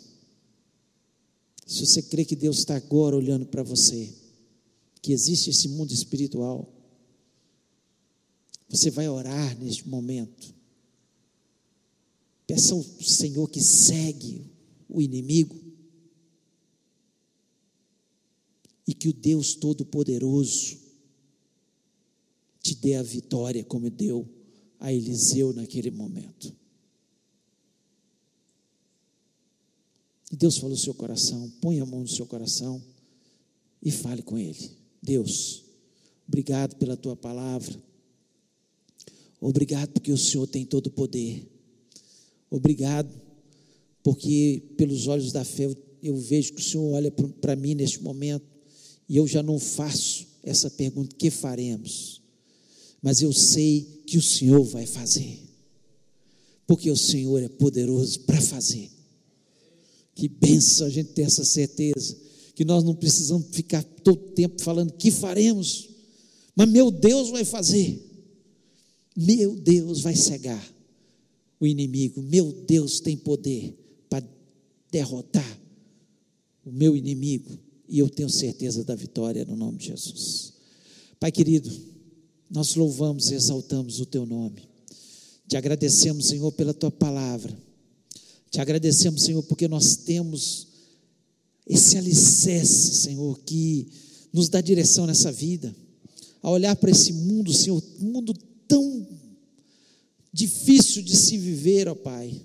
se 1.65 1.85
você 1.85 2.03
crê 2.03 2.23
que 2.23 2.35
Deus 2.35 2.59
está 2.59 2.75
agora 2.75 3.15
olhando 3.15 3.45
para 3.45 3.63
você, 3.63 4.13
que 5.01 5.11
existe 5.11 5.49
esse 5.49 5.67
mundo 5.67 5.91
espiritual, 5.91 6.71
você 8.67 8.91
vai 8.91 9.07
orar 9.09 9.57
neste 9.59 9.87
momento. 9.87 10.53
Peça 12.45 12.73
ao 12.73 12.83
Senhor 12.83 13.47
que 13.47 13.61
segue 13.61 14.45
o 14.87 15.01
inimigo, 15.01 15.68
e 18.89 18.93
que 18.95 19.07
o 19.07 19.13
Deus 19.13 19.53
Todo-Poderoso 19.53 20.79
te 22.59 22.73
dê 22.73 22.95
a 22.95 23.03
vitória, 23.03 23.63
como 23.63 23.87
deu 23.87 24.27
a 24.79 24.91
Eliseu 24.91 25.53
naquele 25.53 25.91
momento. 25.91 26.51
E 30.31 30.35
Deus 30.35 30.57
falou 30.57 30.71
no 30.71 30.77
seu 30.77 30.95
coração, 30.95 31.51
põe 31.61 31.79
a 31.79 31.85
mão 31.85 31.99
no 31.99 32.07
seu 32.07 32.25
coração 32.25 32.81
e 33.79 33.91
fale 33.91 34.23
com 34.23 34.39
Ele. 34.39 34.71
Deus, 35.03 35.63
obrigado 36.27 36.75
pela 36.77 36.97
tua 36.97 37.15
palavra. 37.15 37.79
Obrigado 39.39 39.91
porque 39.91 40.11
o 40.11 40.17
Senhor 40.17 40.47
tem 40.47 40.65
todo 40.65 40.87
o 40.87 40.91
poder. 40.91 41.47
Obrigado 42.49 43.13
porque 44.01 44.63
pelos 44.77 45.05
olhos 45.05 45.31
da 45.31 45.45
fé 45.45 45.69
eu 46.01 46.17
vejo 46.17 46.53
que 46.53 46.61
o 46.61 46.65
Senhor 46.65 46.91
olha 46.91 47.11
para 47.11 47.55
mim 47.55 47.75
neste 47.75 48.01
momento 48.01 48.57
e 49.09 49.17
eu 49.17 49.27
já 49.27 49.41
não 49.41 49.57
faço 49.57 50.27
essa 50.43 50.69
pergunta: 50.69 51.15
que 51.15 51.31
faremos? 51.31 52.21
Mas 53.01 53.21
eu 53.21 53.33
sei 53.33 54.03
que 54.05 54.17
o 54.17 54.21
Senhor 54.21 54.63
vai 54.63 54.85
fazer, 54.85 55.39
porque 56.67 56.91
o 56.91 56.95
Senhor 56.95 57.41
é 57.41 57.49
poderoso 57.49 58.19
para 58.21 58.39
fazer. 58.39 58.91
Que 60.13 60.27
benção 60.27 60.85
a 60.85 60.89
gente 60.89 61.11
ter 61.13 61.23
essa 61.23 61.43
certeza, 61.43 62.15
que 62.53 62.63
nós 62.63 62.83
não 62.83 62.93
precisamos 62.93 63.47
ficar 63.51 63.83
todo 63.83 64.33
tempo 64.33 64.61
falando 64.61 64.93
que 64.93 65.09
faremos, 65.09 65.89
mas 66.55 66.69
meu 66.69 66.91
Deus 66.91 67.29
vai 67.29 67.45
fazer, 67.45 68.05
meu 69.15 69.55
Deus 69.55 70.01
vai 70.01 70.15
cegar 70.15 70.75
o 71.59 71.65
inimigo, 71.65 72.21
meu 72.21 72.51
Deus 72.51 72.99
tem 72.99 73.15
poder 73.15 73.73
para 74.09 74.27
derrotar 74.91 75.59
o 76.65 76.71
meu 76.71 76.97
inimigo 76.97 77.57
e 77.89 77.97
eu 77.99 78.07
tenho 78.07 78.29
certeza 78.29 78.83
da 78.83 78.93
vitória 78.93 79.43
no 79.43 79.55
nome 79.55 79.79
de 79.79 79.87
Jesus. 79.87 80.53
Pai 81.19 81.31
querido, 81.31 81.69
nós 82.49 82.75
louvamos 82.75 83.31
e 83.31 83.33
exaltamos 83.33 83.99
o 83.99 84.05
teu 84.05 84.25
nome. 84.25 84.69
Te 85.47 85.57
agradecemos, 85.57 86.27
Senhor, 86.27 86.51
pela 86.51 86.73
tua 86.73 86.91
palavra. 86.91 87.57
Te 88.51 88.61
agradecemos, 88.61 89.23
Senhor, 89.23 89.41
porque 89.43 89.67
nós 89.67 89.95
temos 89.95 90.67
esse 91.65 91.97
alicerce, 91.97 92.95
Senhor, 93.01 93.39
que 93.39 93.87
nos 94.31 94.49
dá 94.49 94.61
direção 94.61 95.07
nessa 95.07 95.31
vida. 95.31 95.75
A 96.41 96.51
olhar 96.51 96.75
para 96.75 96.91
esse 96.91 97.11
mundo, 97.11 97.51
Senhor, 97.51 97.83
um 97.99 98.05
mundo 98.05 98.33
tão 98.67 99.07
difícil 100.31 101.01
de 101.01 101.15
se 101.15 101.37
viver, 101.37 101.87
ó 101.87 101.95
Pai, 101.95 102.39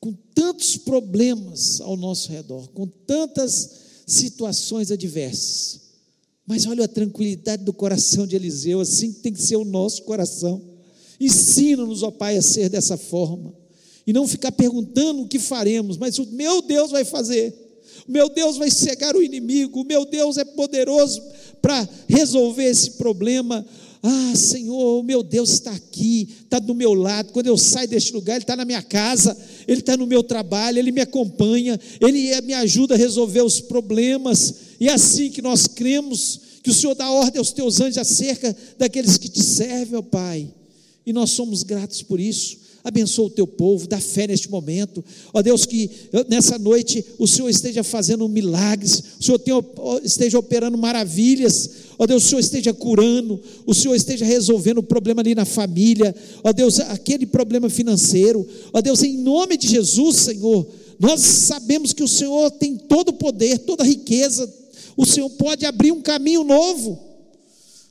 com 0.00 0.12
tantos 0.34 0.76
problemas 0.76 1.80
ao 1.80 1.96
nosso 1.96 2.30
redor, 2.30 2.68
com 2.68 2.86
tantas 2.86 3.87
situações 4.08 4.90
adversas. 4.90 5.80
Mas 6.46 6.66
olha 6.66 6.86
a 6.86 6.88
tranquilidade 6.88 7.62
do 7.62 7.74
coração 7.74 8.26
de 8.26 8.34
Eliseu, 8.34 8.80
assim 8.80 9.12
tem 9.12 9.32
que 9.32 9.42
ser 9.42 9.56
o 9.56 9.64
nosso 9.64 10.02
coração. 10.02 10.62
Ensina-nos, 11.20 12.02
ó 12.02 12.10
Pai, 12.10 12.38
a 12.38 12.42
ser 12.42 12.70
dessa 12.70 12.96
forma. 12.96 13.54
E 14.06 14.12
não 14.12 14.26
ficar 14.26 14.52
perguntando 14.52 15.22
o 15.22 15.28
que 15.28 15.38
faremos, 15.38 15.98
mas 15.98 16.18
o 16.18 16.26
meu 16.32 16.62
Deus 16.62 16.90
vai 16.90 17.04
fazer. 17.04 17.54
O 18.08 18.10
meu 18.10 18.30
Deus 18.30 18.56
vai 18.56 18.70
cegar 18.70 19.14
o 19.14 19.22
inimigo. 19.22 19.82
O 19.82 19.84
meu 19.84 20.06
Deus 20.06 20.38
é 20.38 20.44
poderoso 20.44 21.22
para 21.60 21.86
resolver 22.08 22.64
esse 22.64 22.92
problema. 22.92 23.66
Ah, 24.02 24.32
Senhor, 24.36 25.02
meu 25.02 25.22
Deus 25.22 25.50
está 25.50 25.72
aqui, 25.72 26.28
está 26.44 26.58
do 26.58 26.74
meu 26.74 26.94
lado. 26.94 27.32
Quando 27.32 27.46
eu 27.48 27.58
saio 27.58 27.88
deste 27.88 28.12
lugar, 28.12 28.34
Ele 28.34 28.44
está 28.44 28.54
na 28.54 28.64
minha 28.64 28.82
casa, 28.82 29.36
Ele 29.66 29.80
está 29.80 29.96
no 29.96 30.06
meu 30.06 30.22
trabalho, 30.22 30.78
Ele 30.78 30.92
me 30.92 31.00
acompanha, 31.00 31.78
Ele 32.00 32.40
me 32.42 32.54
ajuda 32.54 32.94
a 32.94 32.98
resolver 32.98 33.42
os 33.42 33.60
problemas. 33.60 34.54
E 34.80 34.88
é 34.88 34.92
assim 34.92 35.30
que 35.30 35.42
nós 35.42 35.66
cremos 35.66 36.40
que 36.62 36.70
o 36.70 36.74
Senhor 36.74 36.94
dá 36.94 37.10
ordem 37.10 37.38
aos 37.38 37.52
teus 37.52 37.80
anjos 37.80 37.98
acerca 37.98 38.56
daqueles 38.78 39.16
que 39.16 39.28
te 39.28 39.42
servem, 39.42 39.98
ó 39.98 40.02
Pai. 40.02 40.48
E 41.04 41.12
nós 41.12 41.30
somos 41.30 41.62
gratos 41.62 42.02
por 42.02 42.20
isso. 42.20 42.67
Abençoa 42.84 43.26
o 43.26 43.30
teu 43.30 43.46
povo, 43.46 43.88
dá 43.88 44.00
fé 44.00 44.26
neste 44.26 44.50
momento. 44.50 45.04
Ó 45.34 45.42
Deus, 45.42 45.66
que 45.66 45.90
nessa 46.28 46.58
noite 46.58 47.04
o 47.18 47.26
Senhor 47.26 47.48
esteja 47.48 47.82
fazendo 47.82 48.28
milagres, 48.28 49.02
o 49.20 49.24
Senhor 49.24 49.38
tenha, 49.38 49.64
esteja 50.04 50.38
operando 50.38 50.78
maravilhas. 50.78 51.70
Ó 51.98 52.06
Deus, 52.06 52.24
o 52.24 52.28
Senhor 52.28 52.40
esteja 52.40 52.72
curando, 52.72 53.40
o 53.66 53.74
Senhor 53.74 53.94
esteja 53.94 54.24
resolvendo 54.24 54.78
o 54.78 54.82
problema 54.82 55.20
ali 55.20 55.34
na 55.34 55.44
família. 55.44 56.14
Ó 56.44 56.52
Deus, 56.52 56.78
aquele 56.78 57.26
problema 57.26 57.68
financeiro. 57.68 58.46
Ó 58.72 58.80
Deus, 58.80 59.02
em 59.02 59.18
nome 59.18 59.56
de 59.56 59.68
Jesus, 59.68 60.16
Senhor, 60.16 60.66
nós 61.00 61.20
sabemos 61.20 61.92
que 61.92 62.02
o 62.02 62.08
Senhor 62.08 62.50
tem 62.52 62.76
todo 62.76 63.08
o 63.08 63.14
poder, 63.14 63.58
toda 63.58 63.82
a 63.82 63.86
riqueza. 63.86 64.52
O 64.96 65.04
Senhor 65.04 65.30
pode 65.30 65.66
abrir 65.66 65.92
um 65.92 66.00
caminho 66.00 66.44
novo. 66.44 66.98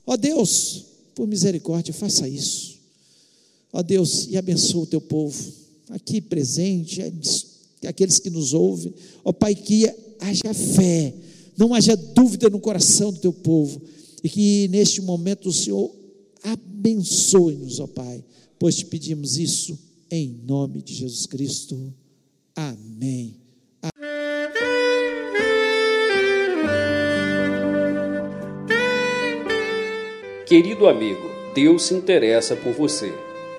Ó 0.05 0.15
Deus, 0.15 0.85
por 1.13 1.27
misericórdia, 1.27 1.93
faça 1.93 2.27
isso. 2.27 2.76
Ó 3.71 3.83
Deus, 3.83 4.27
e 4.29 4.37
abençoa 4.37 4.83
o 4.83 4.87
teu 4.87 5.01
povo, 5.01 5.53
aqui 5.89 6.21
presente, 6.21 7.01
aqueles 7.85 8.19
que 8.19 8.29
nos 8.29 8.53
ouvem. 8.53 8.93
Ó 9.23 9.31
Pai, 9.31 9.53
que 9.53 9.85
haja 10.19 10.53
fé, 10.53 11.13
não 11.57 11.73
haja 11.73 11.95
dúvida 11.95 12.49
no 12.49 12.59
coração 12.59 13.11
do 13.11 13.19
teu 13.19 13.33
povo, 13.33 13.81
e 14.23 14.29
que 14.29 14.67
neste 14.69 15.01
momento 15.01 15.49
o 15.49 15.53
Senhor 15.53 15.93
abençoe-nos, 16.43 17.79
ó 17.79 17.87
Pai, 17.87 18.23
pois 18.57 18.75
te 18.75 18.85
pedimos 18.85 19.37
isso 19.37 19.77
em 20.09 20.41
nome 20.45 20.81
de 20.81 20.93
Jesus 20.93 21.25
Cristo. 21.25 21.93
Amém. 22.55 23.35
Querido 30.47 30.87
amigo, 30.87 31.29
Deus 31.53 31.83
se 31.83 31.93
interessa 31.93 32.55
por 32.55 32.73
você. 32.73 33.26